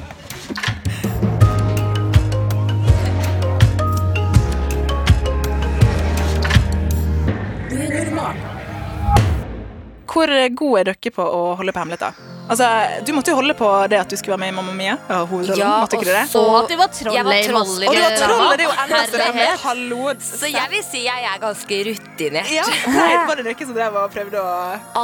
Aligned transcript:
Hvor 10.11 10.31
gode 10.59 10.81
er 10.81 10.91
dere 10.91 11.15
på 11.15 11.23
å 11.23 11.41
holde 11.59 11.73
på 11.75 11.83
hemmeligheter? 11.83 12.19
Altså, 12.51 12.67
Du 13.05 13.13
måtte 13.15 13.31
jo 13.31 13.37
holde 13.37 13.53
på 13.55 13.67
det 13.91 13.99
at 14.01 14.11
du 14.11 14.17
skulle 14.19 14.35
være 14.35 14.41
med 14.43 14.51
i 14.51 14.55
Mamma 14.57 14.73
Mia. 14.75 14.97
Ja, 15.07 15.21
måtte 15.79 15.95
ikke 15.95 16.09
du 16.09 16.11
det? 16.11 16.25
Og 16.35 16.55
at 16.57 16.71
du 16.71 16.75
var 16.81 16.91
troll 16.91 17.15
i 17.15 17.53
maske. 17.55 17.87
Og 17.87 17.95
du 17.95 18.01
var 18.01 18.17
troll! 18.19 18.43
Det 18.51 18.65
er 18.65 18.67
jo 18.67 18.73
enda 18.83 19.01
større. 19.07 19.47
Hallo. 19.63 20.01
Så 20.27 20.51
jeg 20.51 20.73
vil 20.73 20.83
si 20.83 21.05
jeg 21.05 21.29
er 21.31 21.39
ganske 21.41 21.79
rutinert. 21.87 22.51
Ja, 22.51 22.67
nei, 22.97 23.09
Var 23.29 23.39
det 23.39 23.47
dere 23.47 23.69
som 23.69 23.77
drev 23.77 23.99
og 24.03 24.11
prøvde 24.17 24.43
å 24.43 24.53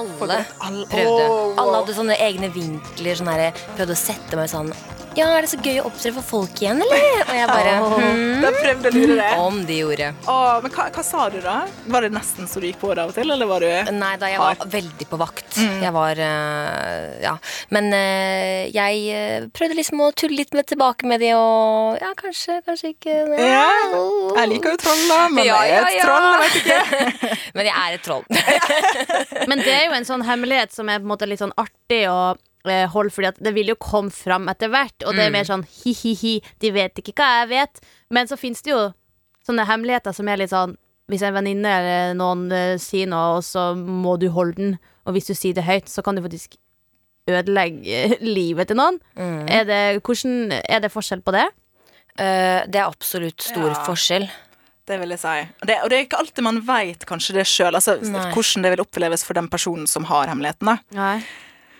Alle 0.01 0.13
prøvde. 0.19 1.27
Alle 1.63 1.79
hadde 1.79 1.97
sånne 2.01 2.19
egne 2.27 2.51
vinkler. 2.51 3.15
Sånn 3.21 3.31
her, 3.31 3.63
prøvde 3.77 3.95
å 3.95 4.01
sette 4.03 4.39
meg 4.39 4.51
sånn 4.51 4.73
Ja, 5.17 5.31
er 5.33 5.41
det 5.41 5.49
så 5.49 5.57
gøy 5.57 5.79
å 5.81 5.87
opptre 5.89 6.11
for 6.13 6.25
folk 6.25 6.59
igjen, 6.61 6.77
eller? 6.85 7.05
Og 7.23 7.33
jeg 7.33 7.47
bare 7.49 7.71
hmm, 7.81 8.43
Da 8.43 8.51
prøvde 8.53 8.89
å 8.91 8.93
lure 8.93 9.15
deg. 9.17 9.39
Om 9.41 9.55
de 9.65 9.77
gjorde. 9.79 10.09
Åh, 10.29 10.49
men 10.61 10.73
hva, 10.75 10.85
hva 10.93 11.03
sa 11.05 11.23
du 11.33 11.39
da? 11.41 11.55
Var 11.89 12.05
det 12.05 12.11
nesten 12.13 12.49
så 12.49 12.61
du 12.61 12.67
gikk 12.67 12.77
på 12.83 12.91
det 12.93 13.01
av 13.01 13.09
og 13.09 13.17
til, 13.17 13.31
eller 13.33 13.49
var 13.49 13.65
du 13.65 13.91
Nei 13.97 14.11
da, 14.21 14.29
jeg 14.29 14.43
var 14.43 14.67
veldig 14.75 15.07
på 15.09 15.19
vakt. 15.21 15.57
Jeg 15.57 15.93
var 15.95 16.21
eh, 16.21 17.17
Ja. 17.23 17.33
Men 17.73 17.89
eh, 17.97 18.69
jeg 18.75 19.01
eh, 19.15 19.47
prøvde 19.57 19.79
liksom 19.79 20.05
å 20.05 20.11
tulle 20.13 20.37
litt 20.37 20.53
med, 20.53 20.67
tilbake 20.69 21.09
med 21.09 21.23
de, 21.25 21.33
og 21.39 21.97
ja, 21.97 22.13
kanskje, 22.19 22.59
kanskje 22.67 22.93
ikke 22.93 23.17
Ja, 23.41 23.65
Jeg 24.37 24.53
liker 24.53 24.75
jo 24.75 24.81
troll, 24.85 25.03
da, 25.09 25.21
men 25.33 25.49
Ja, 25.49 25.63
jeg 25.65 25.79
er 25.79 25.89
et 25.89 25.97
ja. 25.97 26.05
troll, 26.05 26.27
jeg 26.29 26.45
vet 26.45 26.61
ikke. 26.61 27.33
Men 27.57 27.65
jeg 27.65 27.73
er 27.81 27.95
et 27.95 28.03
troll. 28.05 28.23
Men 29.49 29.61
det 29.63 29.71
er 29.73 29.87
jo 29.87 29.95
en 29.97 30.05
sånn 30.05 30.23
hemmelighet 30.27 30.73
som 30.75 30.89
er 30.91 30.99
på 31.01 31.07
en 31.07 31.09
måte 31.09 31.25
litt 31.29 31.41
sånn 31.41 31.55
artig 31.57 32.03
å 32.11 32.35
eh, 32.71 32.87
holde, 32.93 33.13
fordi 33.13 33.31
det 33.43 33.53
vil 33.55 33.71
jo 33.73 33.77
komme 33.81 34.13
fram 34.13 34.47
etter 34.51 34.71
hvert, 34.73 34.95
og 35.05 35.15
det 35.17 35.27
er 35.27 35.33
mer 35.33 35.47
sånn 35.47 35.65
hi-hi-hi, 35.65 36.37
de 36.63 36.71
vet 36.75 37.01
ikke 37.01 37.15
hva 37.17 37.29
jeg 37.41 37.49
vet. 37.53 37.81
Men 38.13 38.29
så 38.29 38.37
fins 38.39 38.63
det 38.65 38.73
jo 38.73 38.81
sånne 39.47 39.65
hemmeligheter 39.69 40.15
som 40.15 40.27
er 40.27 40.41
litt 40.41 40.53
sånn 40.53 40.75
hvis 41.07 41.23
en 41.23 41.37
venninne 41.37 41.71
eller 41.71 42.15
noen 42.19 42.47
uh, 42.51 42.73
sier 42.81 43.07
noe, 43.07 43.37
og 43.37 43.45
så 43.47 43.69
må 43.77 44.17
du 44.19 44.27
holde 44.35 44.57
den, 44.59 44.73
og 45.07 45.15
hvis 45.15 45.29
du 45.29 45.35
sier 45.37 45.55
det 45.55 45.63
høyt, 45.63 45.87
så 45.87 46.03
kan 46.03 46.17
du 46.17 46.23
faktisk 46.25 46.57
ødelegge 47.27 47.87
eh, 47.87 48.17
livet 48.37 48.67
til 48.67 48.79
noen. 48.79 48.99
Er, 49.15 49.63
det, 49.67 49.79
hvordan, 50.03 50.51
er 50.59 50.83
det 50.83 50.91
forskjell 50.91 51.23
på 51.23 51.35
det? 51.35 51.45
Uh, 52.19 52.67
det 52.67 52.81
er 52.81 52.89
absolutt 52.89 53.45
stor 53.45 53.69
Ja. 53.71 53.79
forskjell. 53.87 54.27
Det 54.87 54.95
vil 55.01 55.11
jeg 55.11 55.19
si. 55.19 55.39
Det, 55.67 55.75
og 55.83 55.89
det 55.91 55.97
er 55.97 56.05
ikke 56.05 56.19
alltid 56.21 56.45
man 56.45 56.61
veit 56.63 57.01
kanskje 57.07 57.35
det 57.35 57.43
sjøl, 57.49 57.75
altså, 57.75 57.97
hvordan 57.99 58.63
det 58.63 58.69
vil 58.71 58.83
oppleves 58.85 59.25
for 59.27 59.35
den 59.35 59.49
personen 59.51 59.87
som 59.87 60.07
har 60.07 60.31
hemmeligheten. 60.31 60.69
da. 60.69 60.77
Nei. 60.95 61.17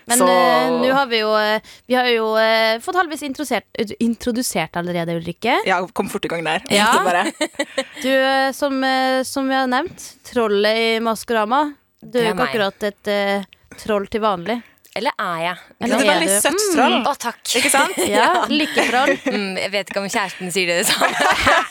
Men 0.07 0.17
Så- 0.21 0.27
uh, 0.27 0.77
nå 0.81 0.91
har 0.95 1.07
vi 1.11 1.19
jo 1.19 1.33
eh, 1.35 1.59
Vi 1.87 1.95
har 1.97 2.07
jo 2.07 2.29
uh, 2.37 2.79
fått 2.83 2.95
halvvis 2.95 3.23
introdusert, 3.27 4.79
allerede, 4.79 5.17
Ulrikke. 5.19 5.57
Ja, 5.67 5.81
kom 5.93 6.07
fort 6.09 6.25
i 6.25 6.31
gang 6.31 6.45
der. 6.47 6.63
Ja. 6.71 6.93
Bare. 7.03 7.25
Du, 8.03 8.09
eh, 8.13 8.51
som, 8.55 8.79
som 9.25 9.49
vi 9.49 9.55
har 9.57 9.67
nevnt, 9.67 10.03
trollet 10.29 10.77
i 10.77 10.87
Maskorama. 11.03 11.73
Du 11.99 12.11
Det 12.13 12.21
er 12.23 12.29
jo 12.29 12.35
ikke 12.37 12.47
akkurat 12.51 12.87
et 12.91 13.77
troll 13.81 14.07
til 14.07 14.21
vanlig. 14.23 14.61
Eller 14.97 15.13
er 15.21 15.41
jeg? 15.43 15.57
Det 15.77 15.85
Eller 15.85 15.95
er 15.95 16.01
er 16.01 16.07
veldig 16.09 16.27
du? 16.27 16.35
søtt 16.41 16.63
troll. 16.73 16.95
Å, 17.05 17.11
takk. 17.21 17.41
Ikke 17.59 17.69
sant? 17.73 17.97
Ja, 18.17 18.29
Lykketroll. 18.49 19.11
Mm, 19.29 19.57
jeg 19.61 19.71
vet 19.75 19.91
ikke 19.91 20.01
om 20.01 20.07
kjæresten 20.09 20.49
sier 20.55 20.71
det 20.71 20.87
samme. 20.89 21.11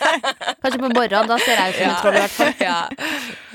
Kanskje 0.63 0.81
på 0.85 0.91
morgenen. 0.93 1.31
Da 1.31 1.39
ser 1.43 1.59
jeg 1.59 1.75
ut 1.75 1.81
som 1.81 1.91
et 1.91 2.01
troll. 2.05 2.17
i 2.17 2.23
hvert 2.23 2.37
fall 2.37 2.55
ja. 2.63 2.79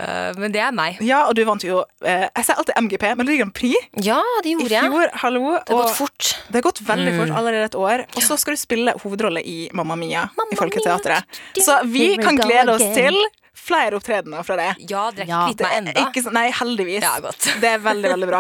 Uh, 0.01 0.29
men 0.41 0.53
det 0.56 0.62
er 0.66 0.75
meg. 0.75 1.00
Ja, 1.06 1.23
og 1.29 1.35
du 1.38 1.44
vant 1.47 1.63
jo 1.66 1.81
uh, 1.84 2.07
Jeg 2.07 2.45
sier 2.47 2.57
alltid 2.59 2.78
MGP, 2.84 3.07
Melodi 3.19 3.38
Grand 3.41 3.53
Prix 3.56 4.01
Ja, 4.03 4.19
det 4.44 4.56
gjorde 4.56 4.72
jeg. 4.73 4.81
I 4.81 4.91
fjor. 4.95 5.12
Hallo. 5.23 5.44
Det 5.56 5.72
har 5.72 5.75
og 5.78 5.84
gått 5.85 5.97
fort. 6.00 6.31
det 6.50 6.59
har 6.59 6.66
gått 6.68 6.81
veldig 6.91 7.13
fort, 7.19 7.35
allerede 7.41 7.69
et 7.72 7.78
år. 7.79 8.06
Og 8.18 8.25
så 8.25 8.38
skal 8.41 8.57
du 8.57 8.62
spille 8.62 8.95
hovedrolle 9.03 9.44
i 9.47 9.59
Mamma 9.78 9.95
Mia 10.00 10.28
i 10.51 10.57
Folketeatret. 10.59 11.41
Så 11.62 11.79
vi 11.91 12.16
kan 12.22 12.35
glede 12.40 12.75
oss 12.75 12.84
again. 12.84 13.13
til 13.16 13.38
flere 13.62 13.95
opptredener 14.00 14.44
fra 14.47 14.56
det. 14.57 14.69
Ja, 14.90 15.07
dere 15.13 15.28
har 15.29 15.31
Ja. 15.31 15.41
ikke 15.53 15.62
kvitt 15.62 15.68
meg 15.68 15.75
enda. 15.78 16.31
Nei, 16.40 16.47
heldigvis. 16.59 17.03
Ja, 17.06 17.19
godt. 17.22 17.45
Det 17.62 17.69
er 17.75 17.84
veldig, 17.84 18.09
veldig 18.16 18.29
bra. 18.31 18.40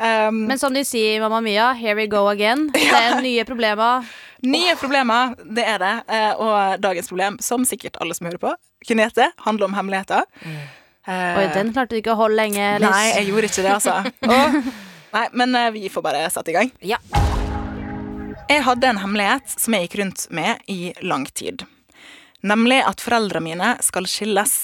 Um, 0.00 0.46
Men 0.48 0.58
som 0.58 0.72
de 0.72 0.80
sier 0.88 1.20
Mamma 1.20 1.42
Mia, 1.44 1.72
here 1.76 1.94
we 1.94 2.06
go 2.08 2.26
again. 2.30 2.70
Det 2.74 2.88
er 2.88 3.20
nye 3.20 3.44
problemer. 3.44 4.06
Nye 4.40 4.72
problemer, 4.80 5.34
det 5.44 5.64
er 5.68 5.82
det. 5.82 5.94
Eh, 6.08 6.30
og 6.40 6.80
dagens 6.80 7.10
problem, 7.10 7.34
som 7.44 7.66
sikkert 7.68 7.98
alle 8.00 8.14
som 8.16 8.24
hører 8.24 8.40
på, 8.40 8.54
kunne 8.88 9.04
gjette, 9.04 9.26
handler 9.44 9.68
om 9.68 9.74
hemmeligheter. 9.76 10.24
Eh, 10.40 11.36
Oi, 11.36 11.44
den 11.52 11.74
klarte 11.76 11.92
du 11.92 11.98
ikke 12.00 12.14
å 12.14 12.20
holde 12.22 12.38
lenge. 12.38 12.70
Liss. 12.80 12.88
Nei, 12.88 13.10
jeg 13.18 13.28
gjorde 13.28 13.50
ikke 13.50 13.66
det, 13.66 13.74
altså. 13.74 13.98
Og, 14.32 14.72
Nei, 15.10 15.26
men 15.42 15.58
eh, 15.58 15.68
vi 15.76 15.92
får 15.92 16.06
bare 16.06 16.24
sette 16.32 16.54
i 16.54 16.56
gang. 16.56 16.72
Ja. 16.80 16.96
Jeg 18.48 18.64
hadde 18.64 18.88
en 18.94 19.02
hemmelighet 19.04 19.52
som 19.60 19.76
jeg 19.76 19.84
gikk 19.90 20.00
rundt 20.00 20.24
med 20.34 20.64
i 20.72 20.94
lang 21.04 21.28
tid. 21.36 21.66
Nemlig 22.40 22.80
at 22.88 23.04
foreldrene 23.04 23.44
mine 23.44 23.74
skal 23.84 24.08
skilles. 24.08 24.62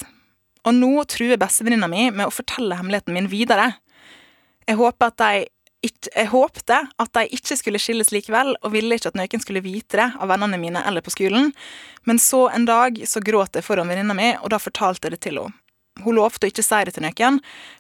Og 0.67 0.73
nå 0.75 1.05
truer 1.11 1.37
bestevenninna 1.39 1.89
mi 1.93 2.09
med 2.11 2.31
å 2.31 2.35
fortelle 2.35 2.81
hemmeligheten 2.81 3.15
min 3.15 3.29
videre. 3.31 3.75
Jeg 4.67 4.81
håper 4.81 5.13
at 5.13 5.23
de 5.23 5.47
jeg 5.87 6.31
håpte 6.33 6.77
at 6.99 7.11
de 7.15 7.23
ikke 7.37 7.55
skulle 7.61 7.79
skilles 7.79 8.09
likevel, 8.11 8.57
og 8.65 8.73
ville 8.73 8.97
ikke 8.97 9.13
at 9.13 9.19
noen 9.19 9.43
skulle 9.43 9.63
vite 9.63 10.01
det 10.01 10.07
av 10.19 10.27
vennene 10.33 10.59
mine 10.59 10.81
eller 10.89 11.05
på 11.05 11.13
skolen. 11.15 11.53
Men 12.09 12.19
så 12.19 12.49
en 12.51 12.67
dag 12.67 12.99
så 13.07 13.23
gråt 13.23 13.55
jeg 13.55 13.63
foran 13.67 13.87
venninna 13.93 14.17
mi, 14.17 14.33
og 14.41 14.51
da 14.51 14.59
fortalte 14.59 15.07
jeg 15.07 15.15
det 15.15 15.23
til 15.29 15.39
henne. 15.39 15.55
Hun 16.05 16.19
lovte 16.19 16.45
å 16.45 16.51
ikke 16.51 16.65
si 16.65 16.79
det 16.85 16.93
til 16.93 17.07
noen, 17.07 17.39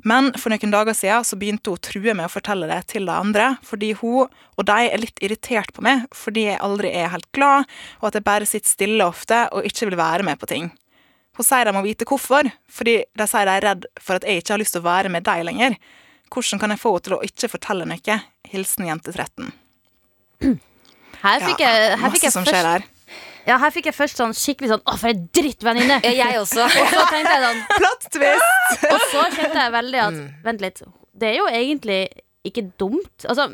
men 0.09 0.31
for 0.41 0.49
noen 0.49 0.73
dager 0.73 0.97
siden 0.97 1.27
så 1.27 1.37
begynte 1.37 1.69
hun 1.69 1.77
å 1.77 1.83
true 1.85 2.15
med 2.17 2.25
å 2.25 2.33
fortelle 2.33 2.69
det 2.71 2.79
til 2.95 3.05
de 3.05 3.13
andre, 3.13 3.51
fordi 3.67 3.91
hun 4.01 4.31
og 4.57 4.65
de 4.71 4.77
er 4.87 5.03
litt 5.03 5.21
irritert 5.21 5.75
på 5.77 5.85
meg 5.85 6.07
fordi 6.17 6.47
jeg 6.47 6.63
aldri 6.65 6.95
er 6.97 7.13
helt 7.13 7.29
glad, 7.37 7.69
og 8.01 8.09
at 8.09 8.17
jeg 8.17 8.25
bare 8.25 8.49
sitter 8.49 8.73
stille 8.73 9.05
ofte 9.05 9.43
og 9.53 9.69
ikke 9.69 9.91
vil 9.91 9.99
være 10.01 10.25
med 10.25 10.41
på 10.41 10.49
ting. 10.49 10.71
Hun 11.37 11.45
sier 11.45 11.69
de 11.69 11.77
må 11.77 11.85
vite 11.85 12.09
hvorfor, 12.09 12.49
fordi 12.73 13.03
de 13.05 13.29
sier 13.29 13.45
de 13.45 13.59
er 13.59 13.69
redd 13.69 13.87
for 14.01 14.17
at 14.17 14.25
jeg 14.25 14.41
ikke 14.41 14.55
har 14.55 14.65
lyst 14.65 14.79
til 14.79 14.85
å 14.87 14.89
være 14.89 15.13
med 15.13 15.29
dem 15.29 15.45
lenger. 15.51 15.77
Hvordan 16.33 16.61
kan 16.63 16.75
jeg 16.75 16.83
få 16.83 16.93
henne 16.97 17.07
til 17.07 17.17
å 17.17 17.23
ikke 17.27 17.51
fortelle 17.53 17.87
noe? 17.89 18.19
Hilsen 18.51 18.89
jente 18.89 19.15
13. 19.15 19.53
Her 21.23 21.43
fikk 21.47 21.63
jeg, 21.65 21.97
her 21.97 22.13
fikk 22.13 22.27
jeg 22.29 22.35
som 22.35 22.45
først 22.45 22.55
skjer 22.55 22.69
her. 22.75 22.85
Ja, 23.47 23.57
her 23.63 23.71
fikk 23.71 23.87
jeg 23.89 23.95
først 23.95 24.19
sånn 24.19 24.33
skikkelig 24.35 24.73
sånn 24.73 24.83
Å, 24.83 24.97
for 24.99 25.13
ei 25.13 25.15
drittvenninne! 25.39 26.01
Ja, 26.03 26.33
Jeg 26.33 26.41
også. 26.41 26.65
Og 26.67 26.89
så 26.91 27.03
tenkte 27.13 27.35
jeg 27.37 27.43
sånn 27.45 27.61
Plott 27.77 28.07
twist! 28.11 28.73
Og 28.93 29.05
så 29.13 29.27
kjente 29.37 29.61
jeg 29.61 29.75
veldig 29.77 30.01
at 30.03 30.17
Vent 30.49 30.65
litt. 30.65 30.83
Det 31.17 31.29
er 31.31 31.37
jo 31.39 31.47
egentlig 31.49 32.01
ikke 32.47 32.67
dumt. 32.79 33.25
Altså, 33.27 33.47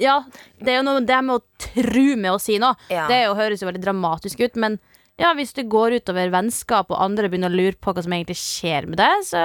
ja, 0.00 0.16
det 0.58 0.72
er 0.72 0.80
jo 0.80 0.86
noe 0.86 1.02
det 1.06 1.18
med 1.22 1.36
å 1.36 1.66
tru 1.66 2.16
med 2.18 2.32
å 2.32 2.38
si 2.42 2.56
noe. 2.62 2.74
Ja. 2.90 3.04
Det 3.10 3.18
er 3.20 3.28
jo, 3.28 3.36
høres 3.38 3.62
jo 3.62 3.68
veldig 3.68 3.82
dramatisk 3.84 4.42
ut, 4.42 4.56
men 4.58 4.78
ja, 5.20 5.30
hvis 5.38 5.52
det 5.54 5.68
går 5.70 6.00
utover 6.00 6.32
vennskap, 6.34 6.90
og 6.90 6.98
andre 6.98 7.28
begynner 7.30 7.52
å 7.52 7.54
lure 7.54 7.78
på 7.78 7.94
hva 7.94 8.02
som 8.02 8.14
egentlig 8.16 8.40
skjer 8.40 8.88
med 8.90 8.98
deg, 8.98 9.22
så 9.28 9.42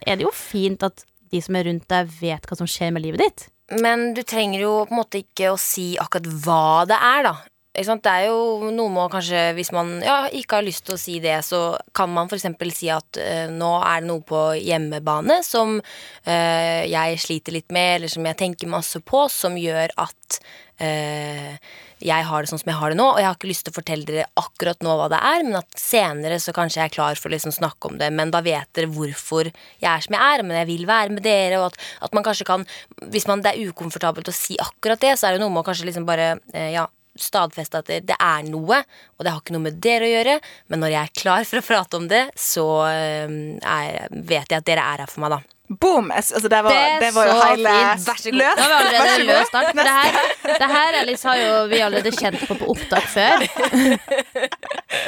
er 0.00 0.16
det 0.16 0.24
jo 0.24 0.32
fint 0.32 0.86
at 0.88 1.04
de 1.32 1.40
som 1.44 1.56
er 1.56 1.66
rundt 1.68 1.88
deg, 1.90 2.12
vet 2.20 2.46
hva 2.48 2.58
som 2.58 2.68
skjer 2.68 2.92
med 2.94 3.06
livet 3.06 3.24
ditt. 3.24 3.48
Men 3.80 4.12
du 4.16 4.22
trenger 4.26 4.66
jo 4.66 4.74
på 4.84 4.92
en 4.92 5.00
måte 5.00 5.22
ikke 5.22 5.54
å 5.54 5.60
si 5.60 5.94
akkurat 6.00 6.28
hva 6.44 6.84
det 6.90 6.98
er, 6.98 7.26
da. 7.30 7.34
Det 7.72 7.88
er 7.88 8.26
jo 8.26 8.68
noe 8.68 8.90
med 8.92 9.06
å 9.06 9.10
kanskje 9.14 9.54
Hvis 9.56 9.70
man 9.72 9.94
ja, 10.04 10.26
ikke 10.28 10.58
har 10.58 10.66
lyst 10.66 10.84
til 10.84 10.92
å 10.92 11.00
si 11.00 11.14
det, 11.24 11.38
så 11.46 11.78
kan 11.96 12.10
man 12.12 12.28
f.eks. 12.28 12.44
si 12.76 12.90
at 12.92 13.16
eh, 13.16 13.48
nå 13.48 13.70
er 13.80 14.02
det 14.02 14.10
noe 14.10 14.20
på 14.28 14.40
hjemmebane 14.60 15.38
som 15.46 15.78
eh, 15.80 16.84
jeg 16.92 17.22
sliter 17.22 17.56
litt 17.56 17.72
med, 17.72 17.96
eller 17.96 18.12
som 18.12 18.28
jeg 18.28 18.40
tenker 18.42 18.68
masse 18.68 19.00
på, 19.00 19.24
som 19.32 19.56
gjør 19.56 19.94
at 20.04 20.38
eh, 20.84 21.56
jeg 22.02 22.26
har 22.28 22.42
det 22.42 22.50
sånn 22.50 22.60
som 22.60 22.72
jeg 22.72 22.78
har 22.80 22.92
det 22.92 22.98
nå, 22.98 23.06
og 23.12 23.20
jeg 23.20 23.28
har 23.28 23.36
ikke 23.38 23.50
lyst 23.50 23.66
til 23.66 23.74
å 23.74 23.78
fortelle 23.78 24.08
dere 24.08 24.28
akkurat 24.40 24.84
nå 24.84 24.96
hva 24.98 25.08
det 25.12 25.20
er, 25.32 25.44
men 25.46 25.58
at 25.60 25.78
senere 25.78 26.38
så 26.42 26.54
kanskje 26.56 26.80
jeg 26.80 26.90
er 26.90 26.96
klar 26.96 27.20
for 27.20 27.30
å 27.30 27.34
liksom 27.34 27.54
snakke 27.54 27.90
om 27.90 28.00
det, 28.00 28.10
men 28.14 28.32
da 28.34 28.42
vet 28.44 28.70
dere 28.76 28.90
hvorfor 28.92 29.50
jeg 29.52 29.88
er 29.90 30.04
som 30.04 30.16
jeg 30.16 30.22
er, 30.36 30.44
men 30.46 30.58
jeg 30.62 30.70
vil 30.72 30.88
være 30.90 31.14
med 31.14 31.26
dere, 31.26 31.60
og 31.60 31.70
at, 31.70 31.78
at 32.08 32.16
man 32.16 32.26
kanskje 32.26 32.48
kan 32.48 32.66
Hvis 33.12 33.26
man, 33.28 33.42
det 33.42 33.52
er 33.52 33.70
ukomfortabelt 33.70 34.28
å 34.30 34.34
si 34.34 34.56
akkurat 34.60 35.00
det, 35.02 35.14
så 35.18 35.28
er 35.28 35.36
det 35.36 35.42
noe 35.42 35.52
med 35.52 35.62
å 35.62 35.66
kanskje 35.66 35.86
liksom 35.88 36.06
bare 36.08 36.34
eh, 36.54 36.72
ja, 36.74 36.86
stadfeste 37.18 37.82
at 37.82 37.90
det, 38.08 38.16
er 38.16 38.44
noe, 38.48 38.82
og 39.16 39.24
det 39.24 39.32
har 39.32 39.40
ikke 39.42 39.56
noe 39.56 39.66
med 39.66 39.80
dere 39.84 40.08
å 40.08 40.12
gjøre, 40.12 40.36
men 40.72 40.82
når 40.82 40.94
jeg 40.94 41.02
er 41.02 41.16
klar 41.22 41.48
for 41.48 41.60
å 41.60 41.66
prate 41.66 41.98
om 42.00 42.06
det, 42.10 42.22
så 42.38 42.66
eh, 42.88 43.34
er, 43.60 44.06
vet 44.10 44.46
jeg 44.46 44.62
at 44.62 44.68
dere 44.68 44.86
er 44.94 45.04
her 45.04 45.10
for 45.10 45.24
meg, 45.24 45.36
da. 45.36 45.51
Boom! 45.80 46.10
Altså, 46.10 46.48
det 46.48 46.62
var, 46.64 46.72
Det 46.72 47.00
det 47.06 47.10
var 47.16 47.30
jo 47.30 47.36
hele 47.40 47.74
fint. 47.76 48.06
Vær 48.08 48.20
så 48.22 48.30
god. 48.30 48.38
løst. 48.42 48.56
Da 48.56 48.68
har 48.68 48.72
vi 48.72 48.96
allerede 48.96 49.26
løst 49.28 49.54
alt. 49.60 49.74
Det 49.76 49.86
her, 49.98 50.58
Det 50.58 50.70
her 50.72 50.98
Alice, 51.00 51.28
har 51.28 51.36
jo 51.42 51.52
vi 51.72 51.80
allerede 51.86 52.12
kjent 52.16 52.46
på 52.48 52.58
på 52.60 52.70
opptak 52.74 53.08
før. 53.12 53.46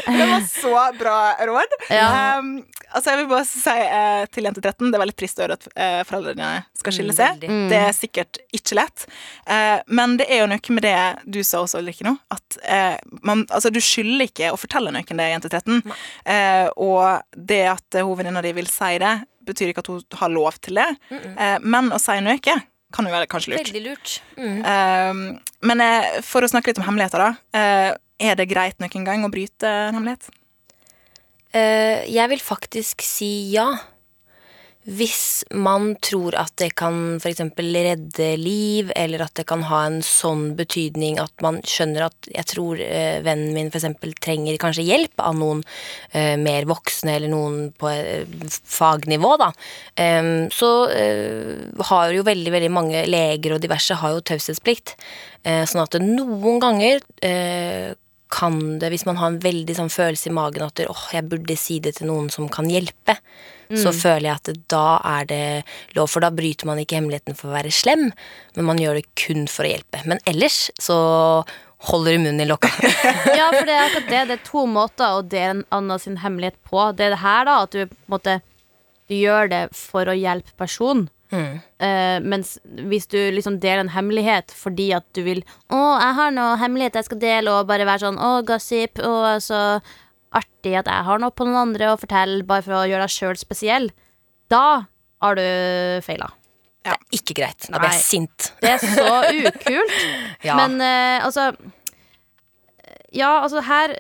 Det 0.04 0.26
var 0.30 0.46
så 0.48 0.74
bra 0.98 1.18
råd. 1.46 1.74
Ja. 1.92 2.38
Um, 2.38 2.54
altså 2.88 3.10
jeg 3.12 3.18
vil 3.20 3.28
bare 3.28 3.44
si 3.48 3.74
uh, 3.74 4.24
til 4.32 4.46
jente 4.46 4.62
13 4.62 4.88
Det 4.88 4.96
er 4.96 5.02
veldig 5.02 5.16
trist 5.18 5.40
å 5.40 5.44
høre 5.44 5.58
at 5.58 5.66
uh, 5.76 6.00
foreldrene 6.08 6.50
skal 6.78 6.96
skille 6.96 7.16
seg. 7.16 7.44
Mm. 7.44 7.66
Det 7.72 7.80
er 7.80 7.92
sikkert 7.96 8.40
ikke 8.56 8.78
lett. 8.80 9.04
Uh, 9.48 9.80
men 9.92 10.16
det 10.20 10.28
er 10.32 10.44
jo 10.44 10.48
noe 10.50 10.76
med 10.78 10.86
det 10.86 10.96
du 11.36 11.40
sa 11.44 11.60
også, 11.64 11.82
Ulrikke, 11.82 12.06
nå. 12.06 12.14
At 12.32 12.58
eh, 12.62 12.96
man, 13.26 13.44
altså, 13.50 13.70
du 13.72 13.80
skylder 13.82 14.28
ikke 14.28 14.50
å 14.54 14.58
fortelle 14.60 14.92
noen 14.94 15.20
det, 15.20 15.28
jente 15.32 15.50
13. 15.50 15.80
Eh, 16.34 16.68
og 16.80 17.24
det 17.36 17.62
at 17.74 17.98
eh, 17.98 18.04
hovedvenninna 18.04 18.42
di 18.44 18.52
vil 18.56 18.68
si 18.70 18.94
det, 19.02 19.14
betyr 19.46 19.72
ikke 19.72 19.84
at 19.84 19.90
hun 19.92 20.02
har 20.20 20.32
lov 20.32 20.60
til 20.64 20.80
det. 20.80 20.88
Eh, 21.10 21.58
men 21.62 21.92
å 21.94 22.00
si 22.02 22.16
noe 22.24 22.38
kan 22.94 23.08
jo 23.08 23.12
være 23.14 23.28
kanskje 23.30 23.54
lurt. 23.54 23.66
Veldig 23.66 23.82
lurt. 23.88 24.14
Mm. 24.38 24.60
Eh, 24.70 25.50
men 25.70 25.84
eh, 25.84 26.20
for 26.26 26.46
å 26.46 26.50
snakke 26.50 26.70
litt 26.70 26.80
om 26.82 26.86
hemmeligheter, 26.88 27.24
da. 27.24 27.98
Er 28.24 28.38
det 28.38 28.46
greit 28.50 28.78
noen 28.82 29.06
gang 29.06 29.26
å 29.26 29.32
bryte 29.32 29.68
en 29.68 29.98
hemmelighet? 29.98 30.30
Jeg 31.54 32.30
vil 32.30 32.40
faktisk 32.42 33.02
si 33.06 33.52
ja. 33.52 33.68
Hvis 34.84 35.46
man 35.48 35.94
tror 36.04 36.34
at 36.36 36.52
det 36.60 36.74
kan 36.76 37.16
f.eks. 37.16 37.40
redde 37.56 38.26
liv, 38.36 38.90
eller 38.92 39.22
at 39.24 39.32
det 39.38 39.46
kan 39.48 39.62
ha 39.70 39.78
en 39.86 40.02
sånn 40.04 40.50
betydning 40.58 41.16
at 41.22 41.32
man 41.44 41.62
skjønner 41.64 42.04
at 42.10 42.28
jeg 42.28 42.44
tror 42.52 42.82
eh, 42.84 43.22
vennen 43.24 43.56
min 43.56 43.72
f.eks. 43.72 43.88
trenger 44.20 44.60
kanskje 44.60 44.84
hjelp 44.84 45.24
av 45.24 45.38
noen 45.40 45.64
eh, 46.12 46.34
mer 46.36 46.68
voksne, 46.68 47.16
eller 47.16 47.32
noen 47.32 47.72
på 47.80 47.88
eh, 47.94 48.28
fagnivå, 48.50 49.32
da. 49.40 49.50
eh, 49.96 50.30
så 50.52 50.70
eh, 50.92 51.64
har 51.88 52.12
jo 52.12 52.28
veldig, 52.28 52.52
veldig 52.58 52.72
mange 52.76 53.06
leger 53.08 53.56
og 53.56 53.64
diverse 53.64 53.96
har 54.04 54.18
jo 54.18 54.24
taushetsplikt. 54.32 54.98
Eh, 55.48 55.64
sånn 55.64 55.86
at 55.86 55.96
noen 56.04 56.60
ganger 56.60 57.00
kan 58.34 58.56
det, 58.82 58.90
hvis 58.92 59.06
man 59.06 59.18
har 59.20 59.30
en 59.30 59.40
veldig 59.42 59.76
sånn 59.78 59.92
følelse 59.92 60.30
i 60.30 60.34
magen 60.34 60.64
at 60.66 60.80
åh, 60.90 61.04
jeg 61.14 61.28
burde 61.30 61.56
si 61.58 61.78
det 61.80 61.96
til 61.98 62.10
noen 62.10 62.30
som 62.32 62.50
kan 62.52 62.68
hjelpe, 62.70 63.16
så 63.80 63.92
føler 63.96 64.28
jeg 64.28 64.40
at 64.40 64.62
da 64.72 64.86
er 65.16 65.28
det 65.30 65.44
lov, 65.98 66.08
for 66.12 66.24
da 66.24 66.32
bryter 66.34 66.68
man 66.68 66.80
ikke 66.82 66.98
hemmeligheten 66.98 67.38
for 67.38 67.50
å 67.50 67.56
være 67.56 67.74
slem, 67.74 68.08
men 68.56 68.68
man 68.68 68.80
gjør 68.80 69.00
det 69.00 69.06
kun 69.18 69.46
for 69.50 69.66
å 69.66 69.74
hjelpe. 69.74 70.02
Men 70.08 70.22
ellers 70.30 70.68
så 70.80 70.98
holder 71.90 72.16
du 72.16 72.24
munnen 72.24 72.44
i 72.44 72.48
lokka. 72.48 72.70
Ja, 73.38 73.50
for 73.52 73.66
det 73.66 73.74
er 73.74 73.86
akkurat 73.88 74.10
det. 74.10 74.24
Det 74.30 74.38
er 74.38 74.46
to 74.46 74.64
måter 74.70 75.18
å 75.18 75.24
dele 75.24 75.58
en 75.58 75.64
annen 75.74 76.00
sin 76.00 76.20
hemmelighet 76.22 76.56
på. 76.64 76.90
Det 76.96 77.08
er 77.08 77.16
det 77.16 77.22
her, 77.24 77.48
da, 77.48 77.60
at 77.66 77.74
du 77.74 77.84
på 77.84 77.94
en 77.94 78.14
måte 78.16 78.38
du 79.10 79.18
gjør 79.18 79.50
det 79.52 79.64
for 79.76 80.08
å 80.08 80.16
hjelpe 80.16 80.54
personen. 80.60 81.10
Mm. 81.34 81.58
Uh, 81.82 82.18
mens 82.22 82.54
hvis 82.88 83.08
du 83.10 83.18
liksom 83.34 83.56
deler 83.58 83.80
en 83.82 83.90
hemmelighet 83.90 84.52
fordi 84.54 84.90
at 84.94 85.06
du 85.16 85.22
vil 85.26 85.40
Å, 85.72 85.78
jeg 85.98 86.14
har 86.18 86.34
noe 86.36 86.58
hemmelighet 86.60 86.98
jeg 87.00 87.08
skal 87.08 87.20
dele, 87.22 87.50
og 87.50 87.66
bare 87.66 87.86
være 87.88 88.04
sånn 88.04 88.20
Å, 88.22 88.28
gossip, 88.46 89.00
og 89.02 89.40
så 89.42 89.62
artig 90.36 90.74
at 90.80 90.88
jeg 90.90 91.06
har 91.06 91.20
noe 91.22 91.34
på 91.34 91.46
noen 91.46 91.60
andre 91.68 91.92
å 91.92 92.00
fortelle, 92.00 92.44
bare 92.46 92.64
for 92.66 92.78
å 92.80 92.86
gjøre 92.88 93.06
deg 93.06 93.14
sjøl 93.14 93.38
spesiell, 93.40 93.90
da 94.52 94.64
har 95.24 95.38
du 95.38 95.46
feila. 96.04 96.28
Er 96.84 96.98
ikke 97.16 97.36
greit. 97.38 97.64
Da 97.70 97.80
blir 97.80 97.94
jeg 97.94 98.04
sint. 98.04 98.50
Det 98.60 98.74
er 98.74 98.82
så 98.82 99.22
ukult. 99.30 99.94
Ja. 100.44 100.58
Men 100.60 100.76
uh, 100.76 101.24
altså 101.24 101.54
Ja, 103.14 103.38
altså 103.40 103.62
her 103.64 103.94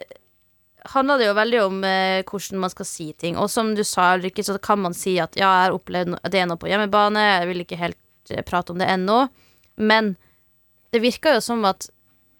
handler 0.92 1.22
det 1.22 1.30
jo 1.30 1.36
veldig 1.38 1.60
om 1.62 1.78
uh, 1.86 2.20
hvordan 2.28 2.60
man 2.60 2.72
skal 2.72 2.88
si 2.88 3.06
ting. 3.16 3.38
Og 3.40 3.48
som 3.48 3.72
du 3.76 3.80
sa, 3.86 4.12
Ulrikke, 4.18 4.44
så 4.44 4.58
kan 4.60 4.82
man 4.84 4.96
si 4.96 5.16
at 5.22 5.38
ja, 5.38 5.48
jeg 5.48 5.70
har 5.70 5.78
opplevd 5.78 6.18
det 6.34 6.44
nå 6.50 6.58
på 6.60 6.68
hjemmebane, 6.68 7.22
jeg 7.38 7.48
vil 7.48 7.64
ikke 7.64 7.80
helt 7.80 8.34
eh, 8.34 8.44
prate 8.44 8.74
om 8.74 8.82
det 8.82 8.90
ennå. 8.92 9.22
Men 9.80 10.12
det 10.92 11.00
virker 11.02 11.38
jo 11.38 11.46
som 11.46 11.64
at 11.64 11.88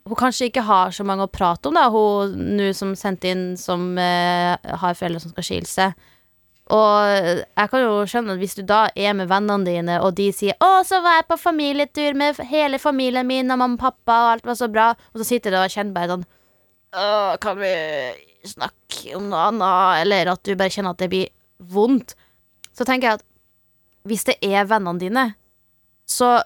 hun 0.05 0.19
kanskje 0.21 0.51
ikke 0.51 0.65
har 0.67 0.93
så 0.93 1.05
mange 1.07 1.25
å 1.25 1.33
prate 1.33 1.71
om, 1.71 1.77
da, 1.77 1.89
hun 1.93 2.35
nå 2.59 2.73
som 2.77 2.93
sendte 2.99 3.31
inn 3.33 3.45
som 3.61 3.95
eh, 4.01 4.53
har 4.61 4.99
foreldre 4.99 5.23
som 5.23 5.33
skal 5.33 5.47
skille 5.47 5.71
seg. 5.71 5.95
Og 6.73 7.09
jeg 7.45 7.69
kan 7.69 7.83
jo 7.83 8.05
skjønne 8.09 8.37
at 8.37 8.41
hvis 8.41 8.57
du 8.57 8.63
da 8.65 8.87
er 8.97 9.17
med 9.17 9.29
vennene 9.29 9.69
dine, 9.69 9.99
og 10.01 10.15
de 10.17 10.31
sier 10.33 10.57
'Å, 10.57 10.81
så 10.85 11.03
var 11.05 11.19
jeg 11.19 11.29
på 11.29 11.37
familietur 11.37 12.17
med 12.17 12.41
hele 12.49 12.79
familien 12.81 13.27
min 13.27 13.51
og 13.51 13.59
mamma 13.59 13.77
og 13.77 13.81
pappa, 13.81 14.13
og 14.13 14.31
alt 14.33 14.47
var 14.47 14.57
så 14.57 14.69
bra', 14.73 14.95
og 15.13 15.21
så 15.21 15.25
sitter 15.29 15.51
du 15.51 15.59
og 15.61 15.69
kjenner 15.69 15.93
bare 15.93 16.09
sånn 16.09 16.27
'Å, 16.95 17.41
kan 17.41 17.59
vi 17.59 17.75
snakke 18.45 19.17
om 19.17 19.29
noe 19.29 19.49
annet?' 19.51 20.01
Eller 20.05 20.33
at 20.33 20.43
du 20.43 20.55
bare 20.57 20.73
kjenner 20.73 20.91
at 20.91 20.99
det 20.99 21.11
blir 21.11 21.29
vondt. 21.61 22.15
Så 22.73 22.85
tenker 22.85 23.09
jeg 23.09 23.15
at 23.21 23.25
hvis 24.05 24.25
det 24.25 24.37
er 24.43 24.65
vennene 24.65 25.01
dine, 25.01 25.35
så 26.07 26.43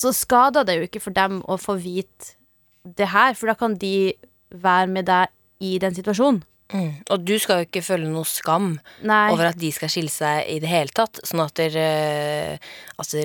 så 0.00 0.12
skader 0.16 0.64
det 0.64 0.78
jo 0.78 0.86
ikke 0.88 1.02
for 1.04 1.16
dem 1.16 1.40
å 1.44 1.58
få 1.60 1.76
vite 1.80 2.36
det 2.84 3.10
her, 3.12 3.34
for 3.36 3.50
da 3.50 3.56
kan 3.58 3.76
de 3.76 4.12
være 4.50 4.88
med 4.88 5.08
deg 5.10 5.28
i 5.60 5.76
den 5.82 5.94
situasjonen. 5.96 6.40
Mm. 6.72 6.90
Og 7.10 7.24
du 7.26 7.34
skal 7.42 7.62
jo 7.62 7.68
ikke 7.68 7.82
føle 7.84 8.08
noe 8.10 8.28
skam 8.28 8.72
Nei. 9.06 9.24
over 9.32 9.50
at 9.50 9.58
de 9.60 9.70
skal 9.74 9.90
skille 9.92 10.12
seg 10.12 10.46
i 10.50 10.58
det 10.62 10.70
hele 10.70 10.94
tatt. 10.94 11.20
Sånn 11.26 11.42
at 11.44 11.54
dere, 11.58 12.58
altså, 13.00 13.24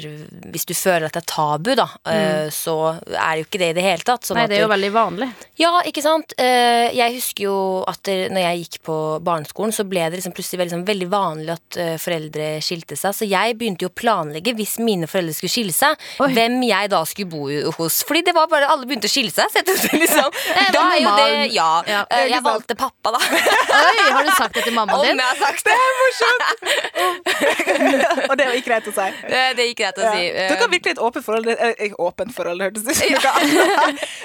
hvis 0.52 0.68
du 0.70 0.74
føler 0.78 1.08
at 1.08 1.18
det 1.18 1.24
er 1.24 1.30
tabu, 1.30 1.72
da, 1.78 1.88
mm. 2.06 2.52
så 2.56 2.76
er 2.98 3.36
det 3.36 3.44
jo 3.44 3.48
ikke 3.50 3.62
det 3.62 3.70
i 3.74 3.78
det 3.78 3.86
hele 3.86 4.08
tatt. 4.08 4.26
Sånn. 4.28 4.40
Nei, 4.40 4.48
det 4.52 4.60
er 4.60 4.66
jo 4.66 4.70
der, 4.70 4.76
veldig 4.76 4.92
vanlig. 4.96 5.30
Ja, 5.62 5.74
ikke 5.88 6.04
sant? 6.06 6.36
Eh, 6.42 6.90
Jeg 6.96 7.18
husker 7.18 7.48
jo 7.48 7.58
at 7.90 8.02
der, 8.08 8.30
når 8.34 8.46
jeg 8.48 8.64
gikk 8.66 8.80
på 8.88 8.98
barneskolen, 9.26 9.74
så 9.76 9.86
ble 9.88 10.04
det 10.10 10.20
liksom 10.20 10.36
plutselig 10.36 10.62
veldig, 10.64 10.76
sånn, 10.76 10.88
veldig 10.88 11.10
vanlig 11.12 11.54
at 11.56 11.80
eh, 11.82 11.96
foreldre 12.02 12.50
skilte 12.66 12.98
seg. 13.00 13.16
Så 13.18 13.30
jeg 13.30 13.58
begynte 13.60 13.86
jo 13.88 13.92
å 13.92 13.96
planlegge, 13.96 14.56
hvis 14.58 14.78
mine 14.84 15.10
foreldre 15.10 15.36
skulle 15.38 15.54
skille 15.54 15.76
seg, 15.76 16.00
Oi. 16.24 16.32
hvem 16.36 16.60
jeg 16.68 16.92
da 16.94 17.02
skulle 17.08 17.32
bo 17.32 17.72
hos. 17.80 18.02
Fordi 18.08 18.26
det 18.30 18.36
var 18.38 18.50
bare 18.52 18.70
alle 18.72 18.88
begynte 18.90 19.10
å 19.10 19.14
skille 19.14 19.34
seg. 19.34 19.52
Så 19.52 19.62
jeg 19.62 19.70
tenkte 19.70 20.02
liksom, 20.02 20.40
da 20.76 20.86
er 20.94 21.02
jo 21.04 21.16
det 21.20 21.32
Ja. 21.56 21.70
Eh, 21.86 22.28
jeg 22.32 22.44
valgte 22.46 22.78
pappa, 22.80 23.16
da. 23.16 23.22
Oi, 23.36 24.12
har 24.16 24.24
du 24.24 24.32
sagt 24.38 24.54
det 24.58 24.64
til 24.68 24.74
mammaen 24.76 25.00
Om 25.00 25.06
din? 25.06 25.20
jeg 25.20 25.28
har 25.28 25.40
sagt 25.40 25.66
det. 25.66 25.76
Og 28.30 28.36
det 28.40 28.46
var 28.48 28.56
ikke 28.58 28.70
greit 28.70 28.88
å 28.90 28.94
si. 28.96 29.08
Det, 29.30 29.42
det 29.58 29.66
ikke 29.72 29.82
greit 29.84 30.00
å 30.00 30.06
Ja. 30.06 30.12
si. 30.16 30.24
Eh, 30.30 30.50
Dere 30.52 30.62
har 30.62 30.72
virkelig 30.72 30.94
et 30.96 31.02
åpent 31.04 31.26
forhold. 31.26 31.50
Eh, 31.52 31.96
åpent 32.00 32.34
forhold, 32.36 32.60
det 32.60 32.68
ut 32.72 32.78
som. 32.96 33.10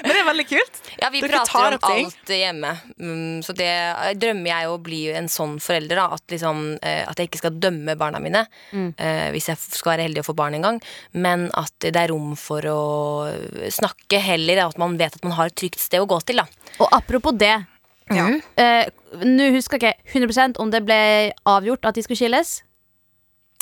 Men 0.03 0.11
det 0.13 0.19
er 0.21 0.27
veldig 0.29 0.47
kult. 0.49 0.79
Ja, 1.01 1.09
vi 1.13 1.21
Dere 1.23 1.41
prater 1.41 1.77
om 1.77 1.83
ting. 1.87 2.05
alt 2.11 2.33
hjemme. 2.35 2.71
Mm, 2.99 3.41
så 3.45 3.55
det 3.57 3.69
eh, 3.71 4.13
drømmer 4.21 4.51
jeg 4.53 4.71
å 4.71 4.77
bli 4.81 5.01
en 5.17 5.29
sånn 5.31 5.57
forelder. 5.63 5.95
Da, 6.01 6.07
at, 6.17 6.23
liksom, 6.31 6.63
eh, 6.81 7.03
at 7.09 7.17
jeg 7.19 7.29
ikke 7.31 7.41
skal 7.43 7.57
dømme 7.61 7.97
barna 7.99 8.19
mine 8.23 8.45
mm. 8.71 8.89
hvis 9.33 9.47
jeg 9.51 9.57
skal 9.61 9.93
være 9.95 10.07
heldig 10.07 10.21
å 10.23 10.27
få 10.31 10.35
barn 10.37 10.55
en 10.57 10.65
gang. 10.65 10.79
Men 11.13 11.49
at 11.57 11.73
det 11.83 11.95
er 11.97 12.11
rom 12.13 12.35
for 12.39 12.65
å 12.71 12.79
snakke 13.73 14.21
heller. 14.23 14.63
At 14.67 14.77
man 14.81 14.97
vet 14.99 15.15
at 15.17 15.23
man 15.27 15.35
har 15.37 15.51
et 15.51 15.57
trygt 15.59 15.79
sted 15.81 16.01
å 16.01 16.07
gå 16.09 16.19
til. 16.27 16.41
Da. 16.41 16.47
Og 16.79 16.87
apropos 16.95 17.35
det 17.37 17.53
Ja. 18.11 18.25
Nå 19.27 19.51
husker 19.55 19.81
jeg 19.81 19.97
ikke 20.01 20.19
100 20.27 20.59
om 20.61 20.71
det 20.73 20.83
ble 20.85 20.99
avgjort 21.49 21.87
at 21.89 21.97
de 21.97 22.03
skulle 22.05 22.19
skilles. 22.19 22.61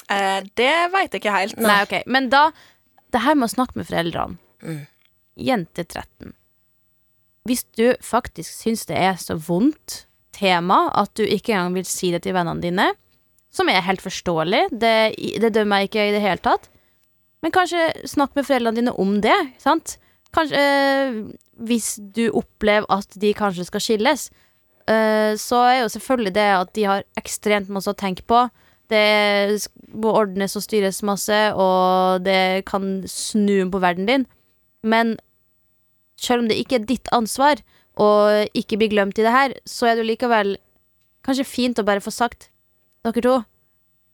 Eh, 0.09 0.41
det 0.57 0.73
veit 0.93 1.13
jeg 1.13 1.21
ikke 1.21 1.35
helt. 1.35 1.59
Nei, 1.61 1.81
ok 1.85 1.99
Men 2.09 2.31
da 2.33 2.49
Det 3.13 3.21
her 3.21 3.37
med 3.37 3.49
å 3.49 3.53
snakke 3.53 3.79
med 3.79 3.89
foreldrene. 3.89 4.37
Mm. 4.61 4.81
Jente 5.39 5.85
13. 5.85 6.33
Hvis 7.47 7.63
du 7.73 7.95
faktisk 8.05 8.51
syns 8.53 8.85
det 8.85 8.97
er 8.99 9.15
så 9.17 9.37
vondt 9.39 10.03
tema 10.35 10.89
at 10.99 11.15
du 11.17 11.23
ikke 11.23 11.55
engang 11.55 11.79
vil 11.79 11.87
si 11.89 12.11
det 12.13 12.21
til 12.25 12.35
vennene 12.35 12.61
dine, 12.61 12.91
som 13.49 13.71
er 13.71 13.81
helt 13.81 14.03
forståelig, 14.03 14.67
det, 14.77 15.15
det 15.41 15.49
dømmer 15.55 15.81
jeg 15.81 15.89
ikke 15.89 16.05
i 16.05 16.13
det 16.13 16.21
hele 16.21 16.43
tatt, 16.45 16.69
men 17.41 17.55
kanskje 17.55 17.87
snakk 18.11 18.35
med 18.37 18.45
foreldrene 18.45 18.77
dine 18.77 18.93
om 19.01 19.15
det, 19.23 19.37
sant? 19.63 19.97
Kanskje 20.35 20.59
eh, 20.61 21.15
Hvis 21.65 21.97
du 22.15 22.29
opplever 22.37 22.85
at 22.93 23.15
de 23.19 23.33
kanskje 23.33 23.65
skal 23.67 23.81
skilles, 23.81 24.29
så 24.89 25.61
er 25.67 25.75
jo 25.83 25.91
selvfølgelig 25.93 26.33
det 26.33 26.49
at 26.55 26.73
de 26.73 26.85
har 26.89 27.03
ekstremt 27.19 27.69
masse 27.69 27.91
å 27.91 27.97
tenke 27.97 28.23
på. 28.25 28.47
Det 28.89 29.69
må 29.93 30.13
ordnes 30.17 30.55
og 30.57 30.65
styres 30.65 31.03
masse, 31.05 31.37
og 31.53 32.23
det 32.25 32.65
kan 32.69 33.03
snu 33.05 33.69
på 33.69 33.81
verden 33.83 34.09
din. 34.09 34.25
Men 34.81 35.17
selv 36.19 36.43
om 36.43 36.49
det 36.49 36.57
ikke 36.59 36.79
er 36.79 36.87
ditt 36.89 37.11
ansvar 37.15 37.61
å 37.99 38.09
ikke 38.57 38.79
bli 38.79 38.89
glemt 38.93 39.19
i 39.19 39.25
det 39.25 39.33
her, 39.35 39.53
så 39.67 39.89
er 39.89 39.95
det 39.95 40.03
jo 40.03 40.11
likevel 40.11 40.55
kanskje 41.27 41.47
fint 41.47 41.79
å 41.79 41.85
bare 41.87 42.03
få 42.03 42.13
sagt 42.15 42.49
Dere 43.05 43.21
to, 43.23 43.35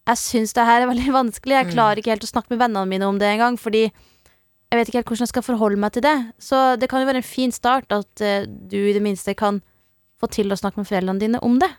jeg 0.05 0.22
syns 0.22 0.51
det 0.53 0.65
her 0.67 0.84
er 0.84 0.89
veldig 0.91 1.13
vanskelig. 1.20 1.55
Jeg 1.58 1.72
klarer 1.72 1.98
ikke 1.98 2.12
helt 2.13 2.27
å 2.27 2.29
snakke 2.29 2.53
med 2.53 2.62
vennene 2.62 2.89
mine 2.89 3.08
om 3.10 3.17
det 3.22 3.32
engang, 3.32 3.58
fordi 3.58 3.88
jeg 3.88 4.77
vet 4.77 4.89
ikke 4.89 5.00
helt 5.00 5.10
hvordan 5.10 5.25
jeg 5.25 5.32
skal 5.32 5.46
forholde 5.46 5.79
meg 5.82 5.96
til 5.96 6.05
det. 6.05 6.15
Så 6.41 6.60
det 6.77 6.89
kan 6.91 7.01
jo 7.01 7.10
være 7.10 7.22
en 7.24 7.25
fin 7.25 7.53
start 7.53 7.96
at 7.96 8.22
eh, 8.22 8.46
du 8.46 8.77
i 8.77 8.94
det 8.94 9.01
minste 9.01 9.34
kan 9.38 9.63
få 10.25 10.32
til 10.41 10.51
å 10.51 10.60
snakke 10.60 10.82
med 10.82 10.89
foreldrene 10.89 11.22
dine 11.22 11.41
om 11.46 11.60
det. 11.62 11.72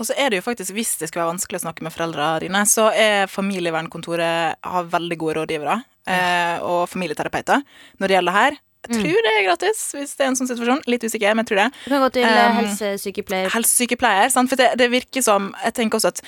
Og 0.00 0.08
så 0.08 0.16
er 0.16 0.32
det 0.32 0.40
jo 0.40 0.46
faktisk, 0.46 0.72
hvis 0.74 0.96
det 1.00 1.10
skulle 1.10 1.26
være 1.26 1.34
vanskelig 1.34 1.60
å 1.60 1.64
snakke 1.66 1.84
med 1.84 1.92
foreldrene 1.94 2.42
dine, 2.46 2.62
så 2.66 2.88
er 2.96 3.30
familievernkontoret 3.30 4.62
har 4.64 4.92
veldig 4.92 5.18
gode 5.20 5.36
rådgivere 5.40 5.78
eh, 6.08 6.62
og 6.64 6.86
familieterapeuter 6.90 7.62
når 8.00 8.08
det 8.08 8.16
gjelder 8.16 8.38
her. 8.38 8.60
Jeg 8.88 8.98
tror 8.98 9.26
det 9.26 9.32
er 9.38 9.44
gratis, 9.46 9.82
hvis 9.94 10.16
det 10.18 10.24
er 10.24 10.32
en 10.32 10.38
sånn 10.38 10.48
situasjon. 10.50 10.80
Litt 10.90 11.04
usikker, 11.06 11.36
men 11.36 11.44
jeg 11.44 11.52
tror 11.52 11.60
det. 11.62 11.68
Du 11.84 11.92
kan 11.92 12.02
gå 12.02 12.10
til 12.16 12.24
Um, 12.26 12.56
helsesykepleier. 12.62 13.52
Helsesykepleier. 13.54 14.32
Sant? 14.34 14.50
For 14.50 14.58
det, 14.58 14.72
det 14.80 14.88
virker 14.90 15.22
som 15.22 15.52
Jeg 15.62 15.74
tenker 15.76 16.00
også 16.00 16.10
at 16.10 16.22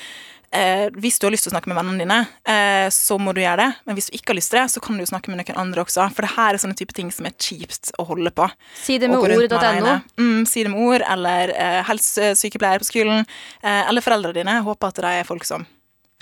eh, 0.54 0.87
hvis 1.02 1.18
du 1.18 1.26
har 1.26 1.34
lyst 1.34 1.46
til 1.49 1.52
å 1.52 1.54
snakke 1.56 1.70
med 1.70 1.78
vennene 1.80 2.04
dine, 2.04 2.18
eh, 2.46 2.87
så 2.94 3.18
må 3.18 3.34
du 3.34 3.42
gjøre 3.42 3.64
det. 3.64 3.68
Men 3.88 3.99
hvis 3.99 4.11
du 4.11 4.16
ikke 4.18 4.32
har 4.32 4.38
lyst 4.38 4.52
til 4.54 4.61
det, 4.61 4.66
så 4.70 4.82
kan 4.84 4.94
du 4.94 5.02
jo 5.02 5.11
snakke 5.11 5.32
med 5.32 5.40
noen 5.42 5.61
andre 5.64 5.82
også. 5.84 6.06
For 6.14 6.26
det 6.26 6.34
her 6.37 6.54
er 6.54 6.62
sånne 6.62 6.78
type 6.78 6.94
ting 6.96 7.11
som 7.14 7.26
er 7.26 7.34
kjipt 7.34 7.90
å 7.99 8.06
holde 8.11 8.30
på. 8.34 8.49
Si 8.84 8.99
det 9.02 9.11
med 9.11 9.18
ord.no. 9.18 9.99
Mm, 10.20 10.42
si 10.46 10.62
det 10.62 10.70
med 10.70 10.84
ord, 10.87 11.06
eller 11.11 11.54
eh, 11.56 11.80
helsesykepleier 11.90 12.82
på 12.82 12.90
skolen. 12.92 13.26
Eh, 13.62 13.82
eller 13.88 14.04
foreldrene 14.04 14.38
dine. 14.38 14.61
Håper 14.66 14.94
at 14.94 15.02
de 15.02 15.16
er 15.23 15.26
folk 15.28 15.46
som 15.49 15.66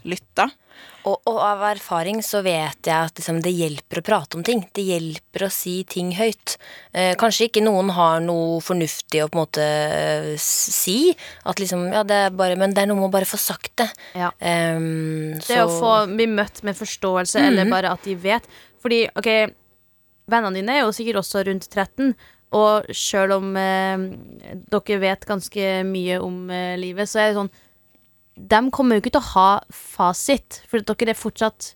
lytter. 0.09 0.51
Og, 1.03 1.17
og 1.27 1.39
av 1.43 1.63
erfaring 1.73 2.21
så 2.23 2.41
vet 2.47 2.87
jeg 2.87 2.95
at 2.95 3.17
liksom, 3.19 3.41
det 3.43 3.51
hjelper 3.55 3.99
å 3.99 4.05
prate 4.07 4.39
om 4.39 4.45
ting. 4.47 4.63
Det 4.75 4.85
hjelper 4.87 5.47
å 5.47 5.51
si 5.53 5.81
ting 5.89 6.13
høyt. 6.15 6.57
Eh, 6.95 7.13
kanskje 7.19 7.49
ikke 7.49 7.65
noen 7.65 7.91
har 7.97 8.21
noe 8.23 8.61
fornuftig 8.63 9.25
å 9.25 9.29
på 9.31 9.39
en 9.39 9.43
måte 9.43 9.67
eh, 9.67 10.29
si. 10.43 11.15
At 11.49 11.63
liksom, 11.63 11.89
ja, 11.91 12.05
det 12.07 12.21
er 12.29 12.37
bare, 12.39 12.59
Men 12.61 12.75
det 12.75 12.85
er 12.85 12.91
noe 12.91 13.01
med 13.01 13.11
å 13.11 13.15
bare 13.17 13.29
få 13.29 13.41
sagt 13.41 13.75
det. 13.83 13.89
Ja. 14.19 14.31
Um, 14.39 15.41
Det 15.43 15.59
å 15.65 15.73
få 15.75 15.97
bli 16.13 16.29
møtt 16.31 16.63
med 16.67 16.79
forståelse, 16.79 17.43
eller 17.51 17.71
bare 17.71 17.91
at 17.97 18.07
de 18.07 18.15
vet. 18.19 18.47
Fordi, 18.83 19.05
ok, 19.19 19.33
vennene 20.31 20.61
dine 20.61 20.79
er 20.79 20.87
jo 20.87 20.95
sikkert 20.95 21.23
også 21.23 21.43
rundt 21.51 21.67
13, 21.67 22.15
og 22.53 22.89
sjøl 22.95 23.35
om 23.39 23.53
eh, 23.57 24.07
dere 24.71 25.03
vet 25.03 25.27
ganske 25.29 25.69
mye 25.89 26.19
om 26.23 26.45
eh, 26.53 26.75
livet, 26.81 27.09
så 27.11 27.23
er 27.23 27.31
det 27.31 27.39
sånn 27.41 27.55
De 28.37 28.61
kommer 28.73 28.97
jo 28.97 29.03
ikke 29.05 29.15
til 29.15 29.23
å 29.23 29.33
ha 29.35 29.51
fasit, 29.75 30.62
for 30.71 30.81
dere 30.81 31.12
er 31.12 31.19
fortsatt 31.19 31.75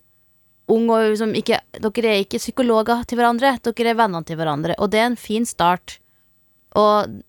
unge, 0.73 0.91
og 0.91 1.13
liksom 1.13 1.35
ikke 1.39 1.61
Dere 1.79 2.11
er 2.11 2.25
ikke 2.25 2.41
psykologer 2.43 3.05
til 3.07 3.21
hverandre, 3.21 3.55
dere 3.63 3.93
er 3.93 3.99
vennene 3.99 4.27
til 4.27 4.39
hverandre, 4.41 4.77
og 4.81 4.91
det 4.91 5.03
er 5.03 5.11
en 5.13 5.21
fin 5.21 5.47
start. 5.47 5.99
Og 6.77 7.21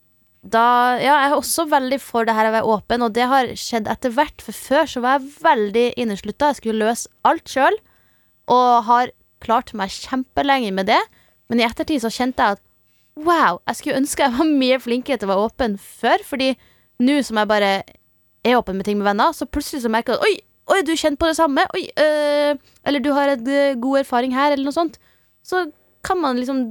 da 0.48 0.98
Ja, 1.02 1.18
jeg 1.26 1.32
er 1.32 1.36
også 1.36 1.68
veldig 1.68 2.00
for 2.00 2.26
det 2.26 2.36
her 2.38 2.48
å 2.50 2.56
være 2.56 2.72
åpen, 2.78 3.04
og 3.04 3.14
det 3.14 3.28
har 3.28 3.52
skjedd 3.60 3.90
etter 3.92 4.14
hvert. 4.16 4.42
For 4.42 4.56
før 4.56 4.88
så 4.88 5.04
var 5.04 5.18
jeg 5.18 5.34
veldig 5.44 5.86
inneslutta. 6.00 6.54
Jeg 6.54 6.62
skulle 6.62 6.88
løse 6.88 7.12
alt 7.28 7.52
sjøl, 7.52 7.76
og 8.48 8.88
har 8.88 9.12
klart 9.44 9.74
meg 9.76 9.92
kjempelenge 9.92 10.72
med 10.72 10.88
det. 10.88 11.02
Men 11.52 11.60
i 11.60 11.68
ettertid 11.68 12.04
så 12.04 12.12
kjente 12.14 12.44
jeg 12.44 12.58
at 12.58 12.64
wow, 13.18 13.60
jeg 13.68 13.80
skulle 13.80 14.00
ønske 14.00 14.24
jeg 14.24 14.36
var 14.38 14.52
mye 14.64 14.80
flinkere 14.80 15.20
til 15.20 15.28
å 15.28 15.34
være 15.34 15.48
åpen 15.50 15.78
før. 15.82 16.24
Fordi 16.28 16.54
nå 17.04 17.20
som 17.28 17.42
jeg 17.42 17.52
bare 17.52 17.72
er 18.52 18.60
åpen 18.60 18.78
med 18.80 18.88
ting 18.88 19.00
med 19.00 19.08
venner, 19.10 19.34
så 19.36 19.48
plutselig 19.50 19.84
så 19.84 19.92
merker 19.94 20.16
du 20.16 20.22
at 20.22 20.28
oi, 20.28 20.36
oi, 20.74 20.84
du 20.86 20.94
kjenner 20.96 21.20
på 21.20 21.30
det 21.30 21.38
samme. 21.40 21.66
Oi, 21.78 21.88
øh, 22.04 22.54
eller 22.88 23.04
du 23.04 23.12
har 23.16 23.34
en 23.34 23.50
øh, 23.50 23.76
god 23.82 24.04
erfaring 24.04 24.36
her, 24.36 24.54
eller 24.54 24.68
noe 24.68 24.76
sånt. 24.76 25.00
Så 25.46 25.68
kan 26.06 26.20
man 26.22 26.40
liksom 26.40 26.64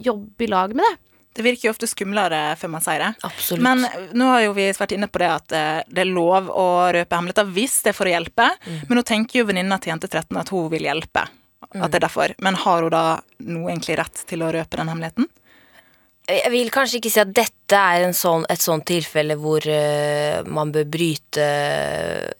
jobbe 0.00 0.46
i 0.46 0.50
lag 0.50 0.74
med 0.74 0.86
det. 0.86 0.96
Det 1.36 1.44
virker 1.46 1.68
jo 1.68 1.72
ofte 1.74 1.86
skumlere 1.86 2.56
før 2.58 2.72
man 2.72 2.82
sier 2.82 3.02
det. 3.04 3.10
Absolutt. 3.26 3.62
Men 3.62 3.84
nå 4.18 4.30
har 4.32 4.44
jo 4.48 4.54
vi 4.56 4.66
vært 4.74 4.94
inne 4.96 5.06
på 5.06 5.20
det 5.22 5.28
at 5.30 5.52
eh, 5.54 5.82
det 5.86 6.02
er 6.02 6.10
lov 6.10 6.48
å 6.50 6.66
røpe 6.96 7.16
hemmeligheter 7.16 7.52
hvis 7.54 7.76
det 7.84 7.92
er 7.92 7.98
for 8.00 8.10
å 8.10 8.14
hjelpe. 8.16 8.48
Men 8.88 8.98
nå 8.98 9.04
tenker 9.06 9.40
jo 9.40 9.46
venninna 9.50 9.78
til 9.78 9.94
jente 9.94 10.10
13 10.10 10.40
at 10.40 10.50
hun 10.50 10.66
vil 10.72 10.88
hjelpe. 10.88 11.28
At 11.70 11.92
det 11.92 12.00
er 12.00 12.06
derfor. 12.08 12.34
Men 12.42 12.58
har 12.64 12.82
hun 12.82 12.92
da 12.92 13.04
noe 13.46 13.70
egentlig 13.70 14.00
rett 14.00 14.24
til 14.26 14.42
å 14.42 14.50
røpe 14.56 14.80
den 14.80 14.90
hemmeligheten? 14.90 15.28
Jeg 16.30 16.50
vil 16.52 16.70
kanskje 16.72 17.00
ikke 17.00 17.10
si 17.12 17.20
at 17.22 17.32
dette 17.34 17.78
er 17.78 18.04
sånn, 18.16 18.44
et 18.50 18.62
sånt 18.62 18.86
tilfelle 18.88 19.36
hvor 19.38 19.64
uh, 19.66 20.40
man 20.50 20.72
bør 20.74 20.86
bryte 20.90 21.46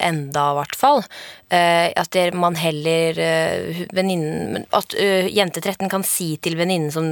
enda, 0.00 0.44
i 0.50 0.56
hvert 0.58 0.78
fall. 0.78 1.02
Uh, 1.50 1.90
at 1.98 2.10
det, 2.14 2.28
man 2.38 2.58
heller 2.58 3.18
uh, 3.18 3.80
venninnen 3.96 4.66
At 4.76 4.94
eh, 4.94 5.26
jente 5.34 5.58
13 5.58 5.90
kan 5.90 6.04
si 6.06 6.36
til 6.42 6.54
venninnen 6.58 6.92
som 6.94 7.08